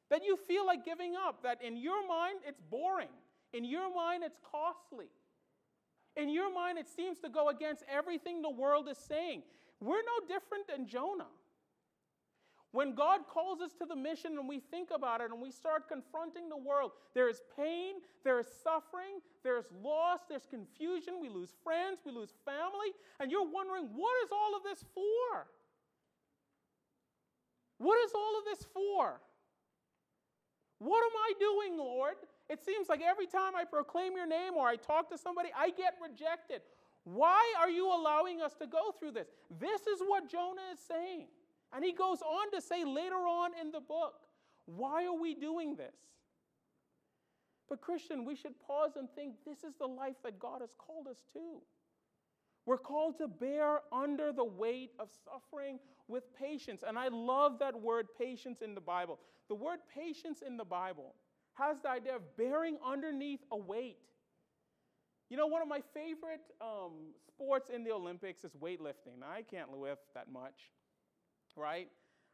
That 0.10 0.24
you 0.24 0.38
feel 0.38 0.66
like 0.66 0.86
giving 0.86 1.16
up, 1.16 1.44
that 1.44 1.62
in 1.62 1.78
your 1.78 2.08
mind 2.08 2.40
it's 2.48 2.62
boring, 2.62 3.14
in 3.52 3.66
your 3.66 3.94
mind 3.94 4.24
it's 4.24 4.40
costly. 4.52 5.10
In 6.16 6.30
your 6.30 6.54
mind, 6.54 6.78
it 6.78 6.88
seems 6.88 7.20
to 7.20 7.30
go 7.30 7.50
against 7.50 7.84
everything 7.92 8.42
the 8.42 8.50
world 8.50 8.88
is 8.88 8.98
saying. 8.98 9.42
We're 9.80 10.02
no 10.02 10.28
different 10.28 10.68
than 10.68 10.88
Jonah. 10.88 11.32
When 12.74 12.96
God 12.96 13.22
calls 13.32 13.62
us 13.62 13.72
to 13.78 13.86
the 13.86 13.96
mission 13.96 14.36
and 14.40 14.50
we 14.50 14.60
think 14.60 14.90
about 14.90 15.22
it 15.22 15.30
and 15.30 15.40
we 15.40 15.52
start 15.52 15.88
confronting 15.88 16.50
the 16.50 16.58
world, 16.58 16.92
there 17.14 17.30
is 17.30 17.40
pain, 17.56 18.02
there 18.24 18.40
is 18.40 18.48
suffering, 18.64 19.22
there's 19.44 19.66
loss, 19.84 20.22
there's 20.28 20.48
confusion. 20.50 21.22
We 21.22 21.30
lose 21.30 21.54
friends, 21.64 22.00
we 22.04 22.12
lose 22.12 22.34
family, 22.44 22.90
and 23.20 23.30
you're 23.32 23.48
wondering, 23.48 23.90
what 23.94 24.14
is 24.26 24.32
all 24.32 24.58
of 24.58 24.64
this 24.64 24.84
for? 24.96 25.46
What 27.78 28.04
is 28.04 28.12
all 28.16 28.40
of 28.40 28.46
this 28.46 28.66
for? 28.74 29.22
What 30.80 31.04
am 31.06 31.16
I 31.16 31.34
doing, 31.40 31.78
Lord? 31.78 32.16
It 32.50 32.66
seems 32.66 32.90
like 32.90 33.02
every 33.02 33.28
time 33.28 33.56
I 33.56 33.66
proclaim 33.66 34.14
your 34.14 34.26
name 34.26 34.54
or 34.58 34.68
I 34.68 34.78
talk 34.78 35.12
to 35.12 35.18
somebody, 35.20 35.50
I 35.56 35.70
get 35.70 35.94
rejected. 36.02 36.62
Why 37.04 37.54
are 37.60 37.70
you 37.70 37.86
allowing 37.94 38.42
us 38.42 38.56
to 38.56 38.66
go 38.66 38.96
through 38.98 39.12
this? 39.12 39.28
This 39.60 39.82
is 39.82 40.00
what 40.00 40.28
Jonah 40.28 40.74
is 40.74 40.80
saying. 40.80 41.28
And 41.74 41.84
he 41.84 41.92
goes 41.92 42.22
on 42.22 42.52
to 42.52 42.62
say 42.62 42.84
later 42.84 43.16
on 43.16 43.52
in 43.60 43.72
the 43.72 43.82
book, 43.82 44.14
why 44.66 45.06
are 45.06 45.20
we 45.20 45.34
doing 45.34 45.76
this? 45.76 45.96
But, 47.68 47.82
Christian, 47.82 48.26
we 48.26 48.36
should 48.36 48.60
pause 48.60 48.92
and 48.98 49.10
think 49.16 49.36
this 49.46 49.64
is 49.64 49.74
the 49.80 49.88
life 49.88 50.16
that 50.24 50.40
God 50.40 50.62
has 50.62 50.70
called 50.78 51.08
us 51.08 51.18
to. 51.34 51.62
We're 52.66 52.78
called 52.78 53.18
to 53.18 53.28
bear 53.28 53.80
under 53.92 54.32
the 54.32 54.44
weight 54.44 54.92
of 55.00 55.10
suffering 55.26 55.80
with 56.08 56.24
patience. 56.36 56.84
And 56.88 56.98
I 56.98 57.08
love 57.08 57.60
that 57.60 57.80
word 57.80 58.08
patience 58.18 58.62
in 58.62 58.76
the 58.76 58.82
Bible. 58.82 59.20
The 59.50 59.56
word 59.56 59.80
patience 59.94 60.44
in 60.46 60.56
the 60.56 60.66
Bible 60.66 61.16
has 61.56 61.78
the 61.82 61.90
idea 61.90 62.16
of 62.16 62.38
bearing 62.38 62.78
underneath 62.86 63.42
a 63.52 63.58
weight. 63.58 63.98
You 65.30 65.38
know, 65.38 65.48
one 65.48 65.62
of 65.62 65.68
my 65.68 65.82
favorite 65.94 66.42
um, 66.62 67.14
sports 67.28 67.70
in 67.74 67.84
the 67.84 67.92
Olympics 67.92 68.44
is 68.44 68.52
weightlifting. 68.54 69.24
I 69.26 69.42
can't 69.42 69.76
lift 69.78 70.04
that 70.14 70.32
much 70.32 70.72
right? 71.56 71.90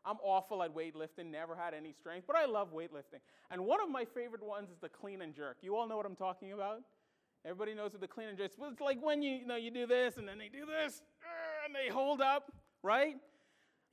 I'm 0.06 0.18
awful 0.24 0.64
at 0.64 0.74
weightlifting, 0.74 1.32
never 1.32 1.56
had 1.56 1.74
any 1.74 1.94
strength, 1.94 2.26
but 2.26 2.36
I 2.36 2.46
love 2.46 2.74
weightlifting. 2.74 3.20
And 3.52 3.66
one 3.66 3.82
of 3.82 3.90
my 3.90 4.06
favorite 4.06 4.44
ones 4.44 4.70
is 4.70 4.78
the 4.80 4.90
clean 4.90 5.22
and 5.22 5.34
jerk. 5.34 5.58
You 5.62 5.76
all 5.76 5.88
know 5.88 5.98
what 5.98 6.06
I'm 6.06 6.16
talking 6.16 6.54
about? 6.54 6.82
Everybody 7.46 7.74
knows 7.74 7.92
what 7.92 8.02
the 8.02 8.08
clean 8.08 8.30
and 8.30 8.38
jerk 8.38 8.52
is. 8.52 8.58
It's 8.72 8.82
like 8.82 9.04
when 9.04 9.22
you, 9.22 9.36
you 9.36 9.46
know 9.46 9.56
you 9.56 9.72
do 9.72 9.86
this 9.86 10.18
and 10.18 10.28
then 10.28 10.38
they 10.38 10.50
do 10.50 10.66
this 10.66 11.02
uh, 11.22 11.66
and 11.66 11.76
they 11.76 11.94
hold 11.94 12.22
up, 12.22 12.52
right? 12.82 13.18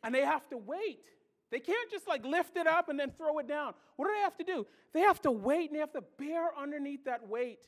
And 0.03 0.15
they 0.15 0.23
have 0.23 0.49
to 0.51 0.57
wait. 0.57 1.07
They 1.51 1.61
can't 1.61 1.91
just 1.91 2.09
like 2.09 2.25
lift 2.25 2.57
it 2.57 2.67
up 2.67 2.89
and 2.89 2.99
then 2.99 3.13
throw 3.17 3.39
it 3.39 3.49
down. 3.49 3.75
What 3.97 4.07
do 4.09 4.15
they 4.15 4.21
have 4.21 4.37
to 4.39 4.45
do? 4.45 4.67
They 4.93 5.01
have 5.01 5.21
to 5.23 5.31
wait 5.31 5.71
and 5.71 5.77
they 5.77 5.81
have 5.81 5.93
to 5.93 6.05
bear 6.19 6.51
underneath 6.57 7.05
that 7.05 7.29
weight 7.29 7.61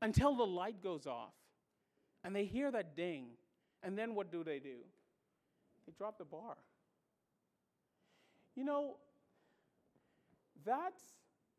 until 0.00 0.34
the 0.36 0.46
light 0.46 0.82
goes 0.82 1.06
off. 1.06 1.32
And 2.24 2.34
they 2.34 2.44
hear 2.44 2.70
that 2.70 2.96
ding. 2.96 3.26
And 3.82 3.96
then 3.96 4.14
what 4.14 4.32
do 4.32 4.42
they 4.42 4.58
do? 4.58 4.78
They 5.86 5.92
drop 5.96 6.18
the 6.18 6.24
bar. 6.24 6.56
You 8.56 8.64
know, 8.64 8.96
that's 10.64 11.02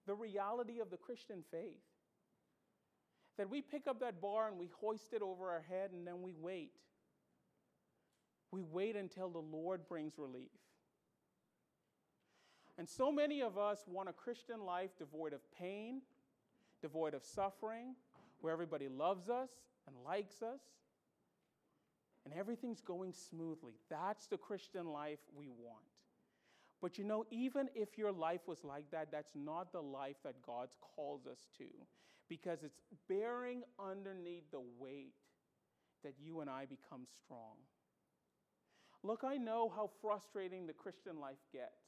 the 0.08 0.16
reality 0.16 0.80
of 0.80 0.90
the 0.90 0.98
Christian 0.98 1.44
faith. 1.52 1.84
That 3.38 3.50
we 3.50 3.62
pick 3.62 3.88
up 3.88 4.00
that 4.00 4.20
bar 4.20 4.48
and 4.48 4.58
we 4.58 4.70
hoist 4.82 5.14
it 5.14 5.22
over 5.22 5.50
our 5.52 5.64
head 5.70 5.92
and 5.94 6.06
then 6.06 6.24
we 6.24 6.34
wait. 6.34 6.72
We 8.52 8.64
wait 8.64 8.96
until 8.96 9.30
the 9.30 9.40
Lord 9.40 9.88
brings 9.88 10.18
relief. 10.18 10.50
And 12.80 12.88
so 12.88 13.12
many 13.12 13.42
of 13.42 13.58
us 13.58 13.86
want 13.88 14.10
a 14.10 14.14
Christian 14.14 14.62
life 14.66 14.92
devoid 14.98 15.34
of 15.34 15.42
pain, 15.52 16.02
devoid 16.82 17.14
of 17.14 17.24
suffering, 17.24 17.96
where 18.42 18.54
everybody 18.54 18.88
loves 18.88 19.30
us 19.30 19.50
and 19.88 19.96
likes 20.06 20.42
us, 20.42 20.62
and 22.26 22.34
everything's 22.34 22.82
going 22.82 23.14
smoothly. 23.14 23.74
That's 23.90 24.28
the 24.28 24.38
Christian 24.38 24.88
life 24.88 25.20
we 25.36 25.48
want. 25.48 25.97
But 26.82 26.98
you 26.98 27.04
know, 27.04 27.26
even 27.32 27.70
if 27.76 27.98
your 27.98 28.12
life 28.12 28.42
was 28.48 28.64
like 28.64 28.90
that, 28.92 29.12
that's 29.12 29.34
not 29.36 29.72
the 29.72 29.82
life 29.82 30.18
that 30.24 30.42
God 30.46 30.70
calls 30.96 31.26
us 31.26 31.48
to 31.58 31.66
because 32.30 32.64
it's 32.64 32.80
bearing 33.08 33.64
underneath 33.80 34.52
the 34.52 34.62
weight 34.80 35.16
that 36.04 36.14
you 36.20 36.42
and 36.42 36.50
I 36.50 36.66
become 36.66 37.08
strong. 37.24 37.56
Look, 39.04 39.24
I 39.24 39.38
know 39.38 39.72
how 39.76 39.90
frustrating 40.02 40.68
the 40.68 40.74
Christian 40.74 41.20
life 41.20 41.38
gets. 41.52 41.82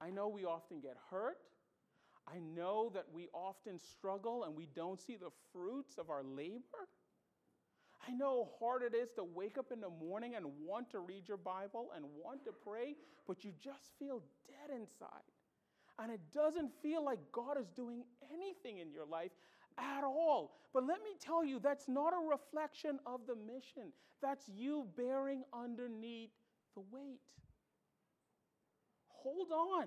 I 0.00 0.10
know 0.10 0.28
we 0.28 0.44
often 0.44 0.80
get 0.80 0.96
hurt. 1.10 1.38
I 2.26 2.38
know 2.38 2.90
that 2.94 3.06
we 3.12 3.28
often 3.32 3.78
struggle 3.78 4.44
and 4.44 4.56
we 4.56 4.66
don't 4.74 5.00
see 5.00 5.16
the 5.16 5.30
fruits 5.52 5.96
of 5.98 6.10
our 6.10 6.22
labor. 6.22 6.88
I 8.06 8.12
know 8.12 8.48
how 8.60 8.66
hard 8.66 8.82
it 8.82 8.94
is 8.96 9.10
to 9.16 9.24
wake 9.24 9.58
up 9.58 9.70
in 9.72 9.80
the 9.80 9.88
morning 9.88 10.34
and 10.34 10.46
want 10.64 10.90
to 10.90 10.98
read 10.98 11.28
your 11.28 11.36
Bible 11.36 11.90
and 11.94 12.04
want 12.22 12.44
to 12.44 12.52
pray, 12.52 12.96
but 13.26 13.44
you 13.44 13.52
just 13.62 13.92
feel 13.98 14.22
dead 14.48 14.76
inside. 14.76 15.22
And 15.98 16.10
it 16.10 16.20
doesn't 16.34 16.70
feel 16.82 17.04
like 17.04 17.20
God 17.30 17.58
is 17.60 17.68
doing 17.76 18.02
anything 18.32 18.78
in 18.78 18.90
your 18.90 19.06
life 19.06 19.30
at 19.78 20.02
all. 20.02 20.56
But 20.72 20.84
let 20.86 20.98
me 21.04 21.10
tell 21.20 21.44
you, 21.44 21.60
that's 21.60 21.88
not 21.88 22.12
a 22.12 22.28
reflection 22.28 22.98
of 23.06 23.20
the 23.26 23.36
mission. 23.36 23.92
That's 24.20 24.48
you 24.48 24.86
bearing 24.96 25.44
underneath 25.52 26.30
the 26.74 26.80
weight. 26.90 27.20
Hold 29.08 29.52
on. 29.52 29.86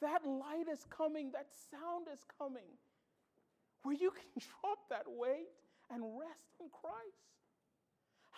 That 0.00 0.24
light 0.24 0.66
is 0.70 0.84
coming, 0.88 1.32
that 1.32 1.48
sound 1.70 2.06
is 2.12 2.20
coming, 2.38 2.68
where 3.82 3.96
you 3.96 4.10
can 4.10 4.30
drop 4.38 4.78
that 4.90 5.06
weight 5.08 5.48
and 5.90 6.02
rest 6.02 6.56
in 6.60 6.68
Christ. 6.70 7.28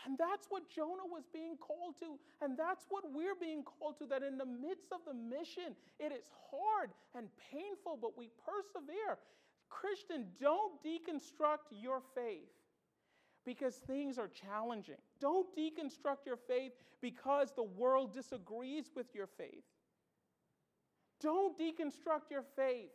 And 0.07 0.17
that's 0.17 0.47
what 0.49 0.71
Jonah 0.71 1.05
was 1.05 1.25
being 1.33 1.57
called 1.57 1.95
to. 2.01 2.17
And 2.41 2.57
that's 2.57 2.87
what 2.89 3.05
we're 3.13 3.37
being 3.39 3.63
called 3.63 3.99
to 3.99 4.07
that 4.07 4.23
in 4.23 4.39
the 4.39 4.47
midst 4.47 4.93
of 4.93 5.01
the 5.07 5.13
mission, 5.13 5.77
it 5.99 6.13
is 6.13 6.25
hard 6.51 6.91
and 7.15 7.29
painful, 7.53 7.99
but 8.01 8.17
we 8.17 8.31
persevere. 8.41 9.19
Christian, 9.69 10.27
don't 10.41 10.83
deconstruct 10.83 11.69
your 11.71 12.01
faith 12.15 12.49
because 13.45 13.77
things 13.77 14.19
are 14.19 14.29
challenging. 14.29 14.97
Don't 15.21 15.47
deconstruct 15.57 16.25
your 16.27 16.39
faith 16.49 16.73
because 17.01 17.53
the 17.55 17.63
world 17.63 18.15
disagrees 18.15 18.91
with 18.97 19.15
your 19.15 19.27
faith. 19.27 19.65
Don't 21.21 21.59
deconstruct 21.59 22.31
your 22.31 22.45
faith 22.57 22.91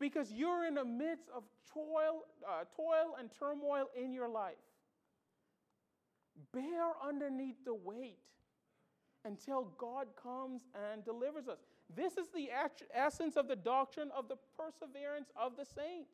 because 0.00 0.32
you're 0.32 0.66
in 0.66 0.74
the 0.74 0.84
midst 0.84 1.28
of 1.34 1.44
toil, 1.72 2.24
uh, 2.48 2.64
toil 2.74 3.16
and 3.18 3.30
turmoil 3.38 3.86
in 3.94 4.12
your 4.12 4.28
life. 4.28 4.54
Bear 6.52 6.92
underneath 7.06 7.62
the 7.64 7.74
weight 7.74 8.18
until 9.24 9.72
God 9.78 10.08
comes 10.20 10.62
and 10.90 11.04
delivers 11.04 11.48
us. 11.48 11.58
This 11.94 12.16
is 12.16 12.28
the 12.34 12.48
essence 12.94 13.36
of 13.36 13.46
the 13.46 13.56
doctrine 13.56 14.10
of 14.16 14.28
the 14.28 14.36
perseverance 14.56 15.28
of 15.36 15.56
the 15.56 15.64
saints. 15.64 16.10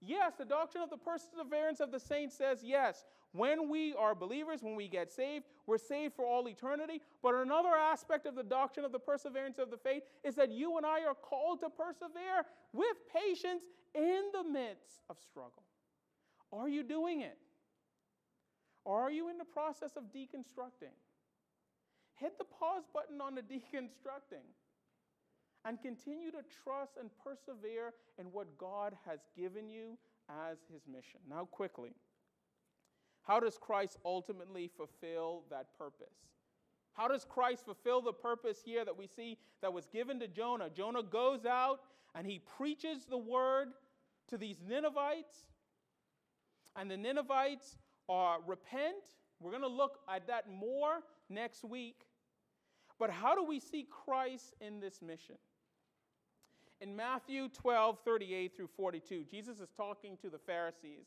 Yes, 0.00 0.32
the 0.38 0.46
doctrine 0.46 0.82
of 0.82 0.88
the 0.88 0.96
perseverance 0.96 1.80
of 1.80 1.90
the 1.90 2.00
saints 2.00 2.36
says, 2.36 2.60
yes, 2.64 3.04
when 3.32 3.68
we 3.68 3.94
are 3.94 4.14
believers, 4.14 4.62
when 4.62 4.74
we 4.74 4.88
get 4.88 5.12
saved, 5.12 5.44
we're 5.66 5.78
saved 5.78 6.14
for 6.14 6.24
all 6.24 6.48
eternity. 6.48 7.02
But 7.22 7.34
another 7.34 7.76
aspect 7.76 8.26
of 8.26 8.34
the 8.34 8.42
doctrine 8.42 8.84
of 8.84 8.92
the 8.92 8.98
perseverance 8.98 9.58
of 9.58 9.70
the 9.70 9.76
faith 9.76 10.02
is 10.24 10.34
that 10.36 10.50
you 10.50 10.78
and 10.78 10.86
I 10.86 11.04
are 11.04 11.14
called 11.14 11.60
to 11.60 11.68
persevere 11.68 12.44
with 12.72 12.96
patience 13.14 13.64
in 13.94 14.22
the 14.32 14.42
midst 14.42 15.02
of 15.10 15.18
struggle. 15.20 15.64
Are 16.52 16.68
you 16.68 16.82
doing 16.82 17.20
it? 17.20 17.38
Are 18.86 19.10
you 19.10 19.28
in 19.28 19.36
the 19.36 19.44
process 19.44 19.92
of 19.96 20.04
deconstructing? 20.04 20.96
Hit 22.14 22.38
the 22.38 22.44
pause 22.44 22.84
button 22.92 23.20
on 23.20 23.34
the 23.34 23.42
deconstructing 23.54 24.48
and 25.64 25.80
continue 25.80 26.30
to 26.30 26.42
trust 26.64 26.92
and 26.98 27.10
persevere 27.22 27.92
in 28.18 28.26
what 28.26 28.56
God 28.58 28.94
has 29.06 29.20
given 29.36 29.68
you 29.68 29.98
as 30.28 30.58
his 30.72 30.82
mission. 30.86 31.20
Now, 31.28 31.44
quickly, 31.50 31.92
how 33.22 33.40
does 33.40 33.58
Christ 33.58 33.98
ultimately 34.04 34.70
fulfill 34.76 35.44
that 35.50 35.66
purpose? 35.76 36.14
How 36.94 37.08
does 37.08 37.24
Christ 37.24 37.64
fulfill 37.64 38.00
the 38.00 38.12
purpose 38.12 38.60
here 38.64 38.84
that 38.84 38.96
we 38.96 39.06
see 39.06 39.38
that 39.62 39.72
was 39.72 39.86
given 39.86 40.18
to 40.20 40.28
Jonah? 40.28 40.68
Jonah 40.70 41.02
goes 41.02 41.44
out 41.44 41.80
and 42.14 42.26
he 42.26 42.40
preaches 42.56 43.04
the 43.04 43.18
word 43.18 43.68
to 44.28 44.38
these 44.38 44.60
Ninevites, 44.66 45.46
and 46.76 46.90
the 46.90 46.96
Ninevites 46.96 47.76
are 48.08 48.38
repent. 48.46 49.04
We're 49.40 49.50
going 49.50 49.62
to 49.62 49.68
look 49.68 49.98
at 50.08 50.26
that 50.28 50.50
more 50.50 51.00
next 51.28 51.64
week. 51.64 52.06
But 52.98 53.10
how 53.10 53.34
do 53.34 53.44
we 53.44 53.60
see 53.60 53.86
Christ 53.88 54.54
in 54.60 54.80
this 54.80 55.00
mission? 55.00 55.36
In 56.80 56.96
Matthew 56.96 57.48
12, 57.48 57.98
38 58.04 58.56
through 58.56 58.68
42, 58.74 59.24
Jesus 59.30 59.60
is 59.60 59.68
talking 59.76 60.16
to 60.22 60.30
the 60.30 60.38
Pharisees. 60.38 61.06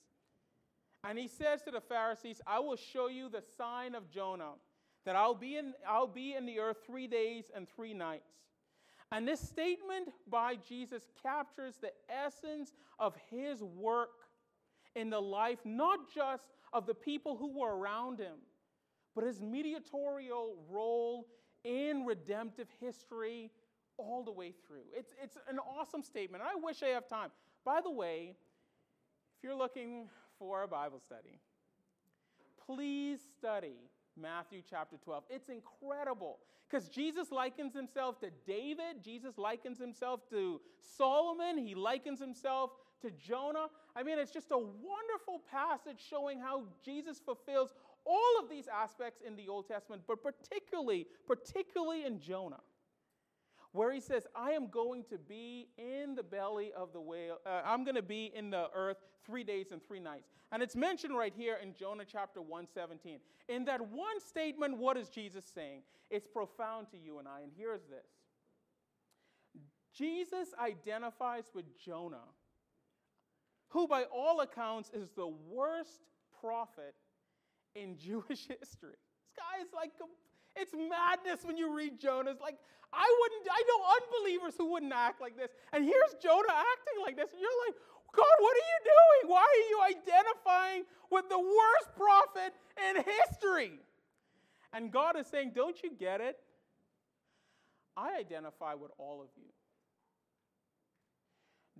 And 1.04 1.18
he 1.18 1.28
says 1.28 1.64
to 1.64 1.72
the 1.72 1.82
Pharisees, 1.82 2.42
I 2.46 2.60
will 2.60 2.76
show 2.76 3.08
you 3.08 3.28
the 3.28 3.44
sign 3.58 3.96
of 3.96 4.10
Jonah, 4.10 4.54
that 5.06 5.16
I'll 5.16 5.36
be 5.36 5.58
in, 5.58 5.74
I'll 5.88 6.08
be 6.08 6.36
in 6.36 6.46
the 6.46 6.60
earth 6.60 6.78
three 6.86 7.08
days 7.08 7.52
and 7.54 7.68
three 7.68 7.94
nights. 7.94 8.30
And 9.12 9.28
this 9.28 9.40
statement 9.40 10.10
by 10.30 10.56
Jesus 10.68 11.08
captures 11.22 11.76
the 11.82 11.92
essence 12.10 12.74
of 13.00 13.16
his 13.30 13.62
work 13.62 14.10
in 14.96 15.10
the 15.10 15.20
life, 15.20 15.60
not 15.66 16.00
just 16.14 16.50
of 16.72 16.86
the 16.86 16.94
people 16.94 17.36
who 17.36 17.60
were 17.60 17.76
around 17.76 18.20
him, 18.20 18.38
but 19.16 19.24
his 19.24 19.42
mediatorial 19.42 20.56
role 20.70 21.28
in 21.64 22.06
redemptive 22.06 22.68
history 22.80 23.52
all 24.04 24.24
the 24.24 24.32
way 24.32 24.54
through. 24.68 24.86
It's, 24.96 25.14
it's 25.22 25.38
an 25.50 25.60
awesome 25.60 26.04
statement. 26.04 26.44
I 26.44 26.56
wish 26.62 26.84
I 26.84 26.88
have 26.88 27.08
time. 27.08 27.30
By 27.66 27.80
the 27.82 27.92
way, 27.92 28.36
if 29.38 29.44
you're 29.44 29.56
looking 29.56 30.10
for 30.38 30.64
a 30.64 30.68
Bible 30.68 31.00
study, 31.00 31.40
please 32.66 33.20
study 33.38 33.76
Matthew 34.20 34.62
chapter 34.70 34.98
12. 34.98 35.24
It's 35.30 35.50
incredible 35.50 36.40
because 36.70 36.90
Jesus 36.90 37.32
likens 37.32 37.74
himself 37.74 38.20
to 38.22 38.30
David, 38.46 39.04
Jesus 39.04 39.38
likens 39.38 39.80
himself 39.80 40.28
to 40.30 40.60
Solomon, 40.98 41.58
he 41.58 41.76
likens 41.76 42.20
himself 42.20 42.72
to 43.02 43.12
Jonah. 43.12 43.68
I 43.96 44.04
mean, 44.04 44.18
it's 44.18 44.32
just 44.32 44.52
a 44.52 44.58
wonderful 44.58 45.42
passage 45.52 46.04
showing 46.10 46.40
how 46.40 46.64
Jesus 46.84 47.22
fulfills 47.24 47.74
all 48.06 48.40
of 48.42 48.50
these 48.50 48.68
aspects 48.68 49.22
in 49.26 49.36
the 49.36 49.48
Old 49.48 49.68
Testament, 49.68 50.04
but 50.08 50.24
particularly, 50.24 51.08
particularly 51.28 52.06
in 52.06 52.20
Jonah, 52.20 52.60
where 53.74 53.92
he 53.92 54.00
says, 54.00 54.26
I 54.36 54.52
am 54.52 54.68
going 54.68 55.04
to 55.10 55.18
be 55.18 55.68
in 55.78 56.16
the 56.16 56.24
belly 56.24 56.72
of 56.78 56.94
the 56.94 57.02
whale, 57.02 57.40
uh, 57.46 57.62
I'm 57.66 57.84
going 57.84 57.96
to 57.96 58.02
be 58.02 58.32
in 58.34 58.50
the 58.50 58.68
earth 58.74 58.98
three 59.26 59.44
days 59.44 59.72
and 59.72 59.84
three 59.84 60.00
nights. 60.00 60.30
And 60.52 60.62
it's 60.62 60.76
mentioned 60.76 61.18
right 61.18 61.34
here 61.36 61.58
in 61.62 61.74
Jonah 61.74 62.06
chapter 62.10 62.42
117. 62.42 63.20
In 63.50 63.66
that 63.66 63.82
one 63.82 64.20
statement, 64.20 64.78
what 64.78 64.96
is 64.96 65.10
Jesus 65.10 65.44
saying? 65.54 65.82
It's 66.10 66.28
profound 66.28 66.88
to 66.92 66.98
you 66.98 67.20
and 67.20 67.28
I, 67.28 67.42
and 67.42 67.52
here's 67.58 67.82
this 67.84 68.06
Jesus 69.96 70.54
identifies 70.60 71.46
with 71.54 71.66
Jonah, 71.78 72.30
who 73.70 73.88
by 73.88 74.04
all 74.04 74.42
accounts 74.42 74.92
is 74.94 75.10
the 75.16 75.28
worst 75.28 76.02
prophet 76.40 76.94
in 77.76 77.98
Jewish 77.98 78.48
history. 78.48 78.98
This 79.26 79.36
guy 79.36 79.62
is 79.62 79.70
like, 79.74 79.92
it's 80.56 80.74
madness 80.74 81.44
when 81.44 81.58
you 81.58 81.76
read 81.76 82.00
Jonah. 82.00 82.36
Like, 82.42 82.58
I 82.94 83.08
wouldn't, 83.22 83.48
I 83.50 83.62
know 83.68 83.80
unbelievers 84.02 84.54
who 84.58 84.72
wouldn't 84.72 84.94
act 84.94 85.20
like 85.20 85.36
this. 85.36 85.50
And 85.72 85.84
here's 85.84 86.14
Jonah 86.22 86.54
acting 86.54 87.02
like 87.02 87.16
this. 87.18 87.32
And 87.32 87.42
you're 87.42 87.60
like, 87.66 87.76
God, 88.14 88.36
what 88.40 88.54
are 88.54 88.68
you 88.70 88.80
doing? 88.86 89.34
Why 89.34 89.42
are 89.42 89.66
you 89.70 89.80
identifying 89.98 90.84
with 91.10 91.30
the 91.30 91.40
worst 91.40 91.90
prophet 91.98 92.54
in 92.78 93.04
history? 93.04 93.80
And 94.72 94.92
God 94.92 95.18
is 95.18 95.28
saying, 95.28 95.52
Don't 95.56 95.82
you 95.82 95.92
get 95.98 96.22
it? 96.22 96.38
I 97.98 98.18
identify 98.20 98.74
with 98.76 98.92
all 98.98 99.22
of 99.22 99.30
you. 99.36 99.50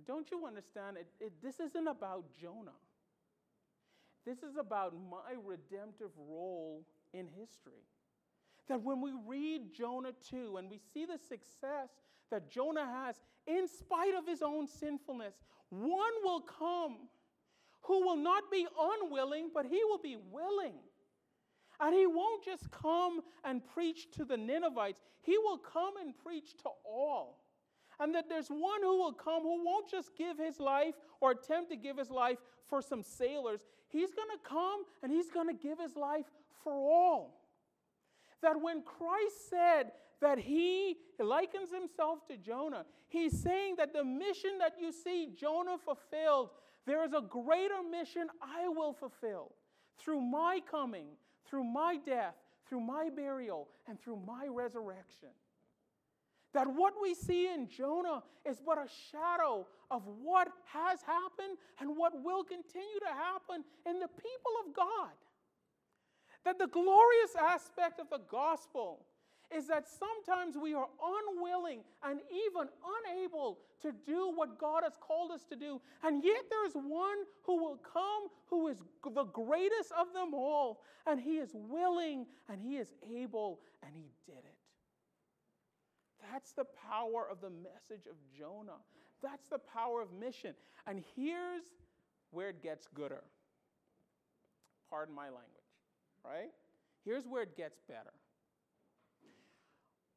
Don't 0.06 0.30
you 0.30 0.46
understand? 0.46 0.96
It, 0.96 1.06
it, 1.20 1.32
this 1.42 1.60
isn't 1.60 1.86
about 1.86 2.24
Jonah. 2.40 2.78
This 4.26 4.38
is 4.38 4.56
about 4.58 4.94
my 4.94 5.34
redemptive 5.44 6.10
role 6.16 6.84
in 7.12 7.26
history. 7.26 7.84
That 8.68 8.82
when 8.82 9.00
we 9.00 9.12
read 9.26 9.72
Jonah 9.72 10.12
2 10.30 10.56
and 10.56 10.70
we 10.70 10.80
see 10.92 11.04
the 11.04 11.18
success 11.18 11.90
that 12.30 12.50
Jonah 12.50 12.86
has, 12.86 13.20
in 13.46 13.68
spite 13.68 14.14
of 14.14 14.26
his 14.26 14.42
own 14.42 14.66
sinfulness, 14.66 15.34
one 15.68 16.12
will 16.22 16.40
come 16.40 16.96
who 17.82 18.00
will 18.00 18.16
not 18.16 18.50
be 18.50 18.66
unwilling, 18.78 19.50
but 19.52 19.66
he 19.66 19.84
will 19.84 19.98
be 19.98 20.16
willing. 20.30 20.74
And 21.80 21.94
he 21.94 22.06
won't 22.06 22.44
just 22.44 22.70
come 22.70 23.20
and 23.44 23.60
preach 23.66 24.10
to 24.12 24.24
the 24.24 24.36
Ninevites, 24.36 25.02
he 25.20 25.36
will 25.38 25.58
come 25.58 25.94
and 26.00 26.14
preach 26.16 26.56
to 26.58 26.70
all. 26.84 27.40
And 28.00 28.14
that 28.14 28.28
there's 28.28 28.48
one 28.48 28.82
who 28.82 28.98
will 28.98 29.12
come 29.12 29.42
who 29.42 29.64
won't 29.64 29.88
just 29.88 30.16
give 30.16 30.38
his 30.38 30.58
life 30.58 30.94
or 31.20 31.32
attempt 31.32 31.70
to 31.70 31.76
give 31.76 31.96
his 31.96 32.10
life 32.10 32.38
for 32.68 32.82
some 32.82 33.02
sailors. 33.02 33.60
He's 33.88 34.12
going 34.12 34.30
to 34.30 34.48
come 34.48 34.82
and 35.02 35.12
he's 35.12 35.30
going 35.30 35.46
to 35.46 35.54
give 35.54 35.78
his 35.78 35.94
life 35.94 36.26
for 36.64 36.72
all. 36.72 37.43
That 38.42 38.60
when 38.60 38.82
Christ 38.82 39.50
said 39.50 39.92
that 40.20 40.38
he 40.38 40.96
likens 41.18 41.70
himself 41.72 42.26
to 42.28 42.36
Jonah, 42.36 42.84
he's 43.08 43.40
saying 43.40 43.76
that 43.78 43.92
the 43.92 44.04
mission 44.04 44.58
that 44.58 44.74
you 44.80 44.92
see 44.92 45.30
Jonah 45.38 45.76
fulfilled, 45.78 46.50
there 46.86 47.04
is 47.04 47.12
a 47.12 47.22
greater 47.22 47.82
mission 47.88 48.28
I 48.42 48.68
will 48.68 48.92
fulfill 48.92 49.52
through 49.98 50.20
my 50.20 50.60
coming, 50.70 51.08
through 51.46 51.64
my 51.64 51.98
death, 52.04 52.34
through 52.68 52.80
my 52.80 53.10
burial, 53.14 53.68
and 53.86 54.00
through 54.00 54.20
my 54.26 54.46
resurrection. 54.48 55.28
That 56.52 56.68
what 56.68 56.94
we 57.02 57.14
see 57.14 57.52
in 57.52 57.68
Jonah 57.68 58.22
is 58.48 58.60
but 58.64 58.78
a 58.78 58.86
shadow 59.10 59.66
of 59.90 60.02
what 60.22 60.48
has 60.66 61.00
happened 61.02 61.58
and 61.80 61.96
what 61.96 62.12
will 62.22 62.44
continue 62.44 63.00
to 63.00 63.12
happen 63.12 63.64
in 63.86 63.98
the 63.98 64.08
people 64.08 64.52
of 64.64 64.74
God. 64.74 65.10
That 66.44 66.58
the 66.58 66.66
glorious 66.66 67.34
aspect 67.40 68.00
of 68.00 68.10
the 68.10 68.20
gospel 68.30 69.06
is 69.54 69.66
that 69.68 69.84
sometimes 69.88 70.56
we 70.60 70.74
are 70.74 70.88
unwilling 71.02 71.80
and 72.02 72.20
even 72.30 72.68
unable 73.06 73.58
to 73.82 73.92
do 74.06 74.32
what 74.34 74.58
God 74.58 74.82
has 74.82 74.94
called 75.00 75.30
us 75.30 75.44
to 75.50 75.56
do. 75.56 75.80
And 76.02 76.24
yet 76.24 76.44
there 76.50 76.66
is 76.66 76.74
one 76.74 77.18
who 77.44 77.56
will 77.56 77.76
come 77.76 78.28
who 78.46 78.68
is 78.68 78.78
the 79.14 79.24
greatest 79.24 79.92
of 79.98 80.12
them 80.12 80.34
all. 80.34 80.80
And 81.06 81.20
he 81.20 81.36
is 81.36 81.50
willing 81.54 82.26
and 82.48 82.60
he 82.60 82.76
is 82.76 82.92
able 83.14 83.60
and 83.82 83.92
he 83.94 84.10
did 84.26 84.38
it. 84.38 84.56
That's 86.32 86.52
the 86.52 86.64
power 86.90 87.28
of 87.30 87.40
the 87.40 87.50
message 87.50 88.06
of 88.06 88.16
Jonah. 88.36 88.80
That's 89.22 89.48
the 89.48 89.58
power 89.58 90.00
of 90.02 90.12
mission. 90.12 90.54
And 90.86 91.02
here's 91.14 91.64
where 92.30 92.48
it 92.48 92.62
gets 92.62 92.88
gooder. 92.88 93.22
Pardon 94.90 95.14
my 95.14 95.26
language, 95.26 95.63
right? 96.24 96.50
Here's 97.04 97.26
where 97.26 97.42
it 97.42 97.56
gets 97.56 97.78
better. 97.88 98.12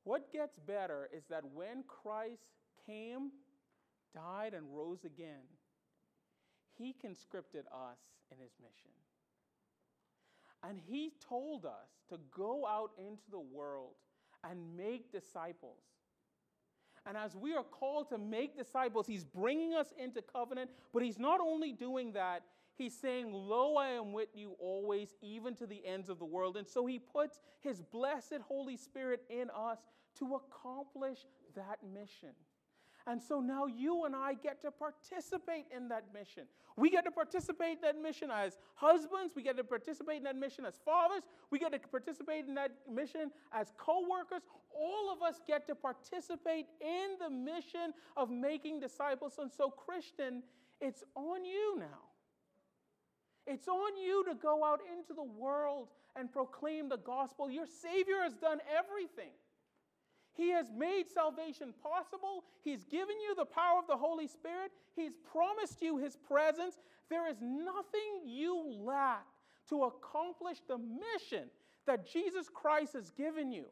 What 0.04 0.32
gets 0.32 0.58
better 0.58 1.10
is 1.14 1.26
that 1.30 1.44
when 1.54 1.84
Christ 1.88 2.48
came, 2.86 3.32
died, 4.16 4.54
and 4.54 4.66
rose 4.74 5.04
again, 5.04 5.44
he 6.78 6.94
conscripted 6.94 7.66
us 7.68 7.98
in 8.32 8.38
his 8.38 8.52
mission. 8.62 8.92
And 10.64 10.80
he 10.88 11.12
told 11.28 11.66
us 11.66 11.90
to 12.10 12.18
go 12.36 12.66
out 12.66 12.92
into 12.98 13.30
the 13.30 13.40
world 13.40 13.96
and 14.50 14.78
make 14.78 15.12
disciples. 15.12 15.82
And 17.06 17.16
as 17.18 17.36
we 17.36 17.54
are 17.54 17.64
called 17.64 18.10
to 18.10 18.18
make 18.18 18.58
disciples, 18.58 19.08
he's 19.08 19.24
bringing 19.24 19.74
us 19.74 19.94
into 20.02 20.22
covenant, 20.22 20.70
but 20.94 21.04
he's 21.04 21.20
not 21.20 21.40
only 21.40 21.72
doing 21.72 22.14
that, 22.14 22.44
he's 22.78 22.98
saying, 22.98 23.32
Lo, 23.32 23.76
I 23.76 23.90
am 23.90 24.14
with 24.14 24.30
you 24.36 24.56
always, 24.60 25.16
even 25.22 25.56
to 25.56 25.66
the 25.66 25.86
ends 25.86 26.10
of 26.10 26.20
the 26.20 26.26
world. 26.26 26.58
And 26.58 26.68
so 26.68 26.86
he 26.86 27.00
puts 27.00 27.40
his 27.62 27.82
blessed 27.82 28.40
Holy 28.48 28.78
Spirit 28.78 29.22
in 29.30 29.50
us 29.50 29.80
to 30.20 30.36
accomplish 30.36 31.26
that 31.56 31.80
mission. 31.94 32.34
And 33.08 33.22
so 33.22 33.40
now 33.40 33.68
you 33.68 34.04
and 34.04 34.14
I 34.14 34.34
get 34.34 34.62
to 34.64 34.72
participate 34.72 35.66
in 35.76 35.88
that 35.88 36.14
mission. 36.14 36.44
We 36.76 36.90
get 36.90 37.06
to 37.06 37.12
participate 37.12 37.78
in 37.78 37.82
that 37.84 38.02
mission 38.02 38.30
as 38.30 38.58
husbands, 38.76 39.34
we 39.34 39.44
get 39.44 39.56
to 39.58 39.64
participate 39.64 40.18
in 40.18 40.24
that 40.24 40.36
mission 40.36 40.66
as 40.66 40.76
fathers, 40.84 41.24
we 41.50 41.58
get 41.58 41.72
to 41.72 41.80
participate 41.80 42.46
in 42.48 42.56
that 42.56 42.72
mission 42.92 43.32
as 43.54 43.72
co-workers. 43.78 44.42
All 44.78 45.12
of 45.12 45.22
us 45.24 45.40
get 45.48 45.66
to 45.68 45.76
participate 45.76 46.66
in 46.82 47.16
the 47.20 47.30
mission 47.30 47.94
of 48.18 48.30
making 48.30 48.82
disciples. 48.82 49.40
And 49.40 49.50
so 49.52 49.70
Christian, 49.70 50.44
it's 50.82 51.04
on 51.16 51.46
you 51.46 51.80
now. 51.80 52.07
It's 53.48 53.68
on 53.68 53.98
you 53.98 54.26
to 54.26 54.36
go 54.36 54.64
out 54.66 54.82
into 54.94 55.14
the 55.14 55.24
world 55.24 55.88
and 56.18 56.32
proclaim 56.32 56.90
the 56.90 56.98
gospel. 56.98 57.50
Your 57.50 57.66
Savior 57.66 58.22
has 58.24 58.34
done 58.36 58.60
everything. 58.78 59.32
He 60.34 60.52
has 60.52 60.68
made 60.78 61.06
salvation 61.12 61.74
possible. 61.82 62.44
He's 62.64 62.84
given 62.84 63.16
you 63.20 63.36
the 63.36 63.46
power 63.46 63.80
of 63.80 63.88
the 63.88 63.96
Holy 63.96 64.28
Spirit. 64.28 64.72
He's 64.96 65.14
promised 65.32 65.82
you 65.82 65.98
His 65.98 66.16
presence. 66.16 66.78
There 67.10 67.28
is 67.30 67.38
nothing 67.42 68.22
you 68.26 68.64
lack 68.80 69.26
to 69.70 69.84
accomplish 69.84 70.58
the 70.68 70.78
mission 70.78 71.50
that 71.88 72.12
Jesus 72.12 72.50
Christ 72.54 72.94
has 72.94 73.10
given 73.12 73.52
you. 73.52 73.66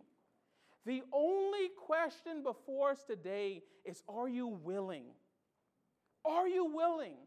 The 0.86 1.04
only 1.12 1.70
question 1.86 2.44
before 2.44 2.92
us 2.92 3.04
today 3.04 3.62
is 3.84 4.02
Are 4.08 4.30
you 4.30 4.48
willing? 4.48 5.06
Are 6.24 6.48
you 6.48 6.66
willing? 6.66 7.18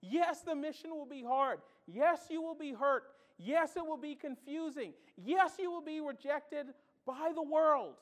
Yes, 0.00 0.42
the 0.42 0.54
mission 0.54 0.90
will 0.90 1.06
be 1.06 1.22
hard. 1.22 1.58
Yes, 1.86 2.26
you 2.30 2.42
will 2.42 2.54
be 2.54 2.72
hurt. 2.72 3.04
Yes, 3.38 3.76
it 3.76 3.86
will 3.86 3.96
be 3.96 4.14
confusing. 4.14 4.92
Yes, 5.16 5.52
you 5.58 5.70
will 5.70 5.84
be 5.84 6.00
rejected 6.00 6.66
by 7.06 7.32
the 7.34 7.42
world 7.42 7.94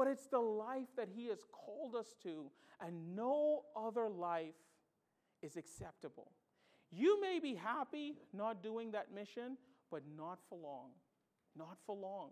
but 0.00 0.06
it's 0.06 0.28
the 0.28 0.38
life 0.38 0.88
that 0.96 1.08
He 1.14 1.26
has 1.26 1.40
called 1.52 1.94
us 1.94 2.14
to, 2.22 2.50
and 2.80 3.14
no 3.14 3.64
other 3.76 4.08
life 4.08 4.54
is 5.42 5.58
acceptable. 5.58 6.30
You 6.90 7.20
may 7.20 7.38
be 7.38 7.54
happy 7.54 8.14
not 8.32 8.62
doing 8.62 8.92
that 8.92 9.14
mission, 9.14 9.58
but 9.90 10.02
not 10.16 10.38
for 10.48 10.56
long. 10.56 10.88
Not 11.54 11.76
for 11.84 11.94
long. 11.94 12.30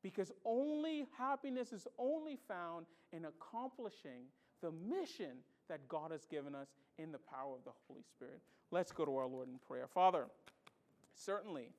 Because 0.00 0.30
only 0.44 1.06
happiness 1.18 1.72
is 1.72 1.88
only 1.98 2.38
found 2.46 2.86
in 3.12 3.24
accomplishing 3.24 4.26
the 4.62 4.70
mission 4.70 5.38
that 5.68 5.88
God 5.88 6.10
has 6.10 6.24
given 6.26 6.54
us 6.54 6.68
in 6.98 7.12
the 7.12 7.18
power 7.18 7.54
of 7.54 7.64
the 7.64 7.72
Holy 7.88 8.02
Spirit. 8.02 8.40
Let's 8.70 8.92
go 8.92 9.04
to 9.04 9.16
our 9.16 9.26
Lord 9.26 9.48
in 9.48 9.58
prayer. 9.66 9.86
Father, 9.86 10.26
certainly 11.14 11.70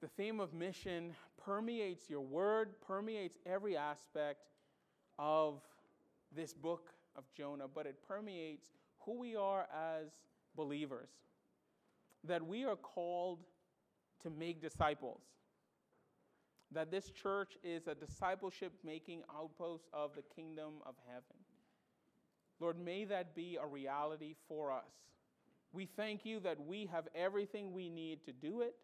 the 0.00 0.08
theme 0.08 0.40
of 0.40 0.54
mission 0.54 1.14
permeates 1.44 2.08
your 2.08 2.22
word, 2.22 2.70
permeates 2.86 3.36
every 3.46 3.76
aspect 3.76 4.40
of 5.18 5.60
this 6.34 6.54
book 6.54 6.90
of 7.16 7.24
Jonah, 7.36 7.66
but 7.72 7.86
it 7.86 7.96
permeates 8.06 8.68
who 9.00 9.18
we 9.18 9.36
are 9.36 9.66
as 9.74 10.08
believers. 10.56 11.10
That 12.24 12.46
we 12.46 12.64
are 12.64 12.76
called 12.76 13.40
to 14.22 14.30
make 14.30 14.60
disciples. 14.62 15.20
That 16.72 16.90
this 16.90 17.10
church 17.10 17.56
is 17.64 17.86
a 17.86 17.94
discipleship 17.94 18.72
making 18.84 19.22
outpost 19.34 19.84
of 19.92 20.14
the 20.14 20.22
kingdom 20.34 20.74
of 20.86 20.94
heaven. 21.06 21.36
Lord, 22.60 22.78
may 22.78 23.04
that 23.06 23.34
be 23.34 23.58
a 23.60 23.66
reality 23.66 24.34
for 24.46 24.70
us. 24.70 24.92
We 25.72 25.86
thank 25.86 26.24
you 26.24 26.40
that 26.40 26.58
we 26.66 26.86
have 26.86 27.08
everything 27.14 27.72
we 27.72 27.88
need 27.88 28.24
to 28.26 28.32
do 28.32 28.60
it. 28.60 28.74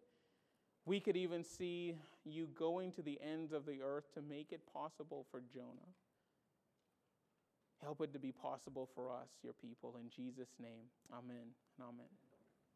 We 0.85 0.99
could 0.99 1.17
even 1.17 1.43
see 1.43 1.95
you 2.23 2.47
going 2.57 2.93
to 2.93 3.01
the 3.01 3.19
ends 3.21 3.51
of 3.51 3.65
the 3.65 3.81
earth 3.83 4.05
to 4.15 4.21
make 4.21 4.51
it 4.51 4.61
possible 4.73 5.25
for 5.29 5.41
Jonah. 5.53 5.93
Help 7.83 8.01
it 8.01 8.13
to 8.13 8.19
be 8.19 8.31
possible 8.31 8.89
for 8.95 9.11
us, 9.11 9.27
your 9.43 9.53
people. 9.53 9.95
In 10.01 10.09
Jesus' 10.09 10.55
name, 10.59 10.87
amen 11.13 11.53
and 11.77 11.87
amen. 11.87 12.26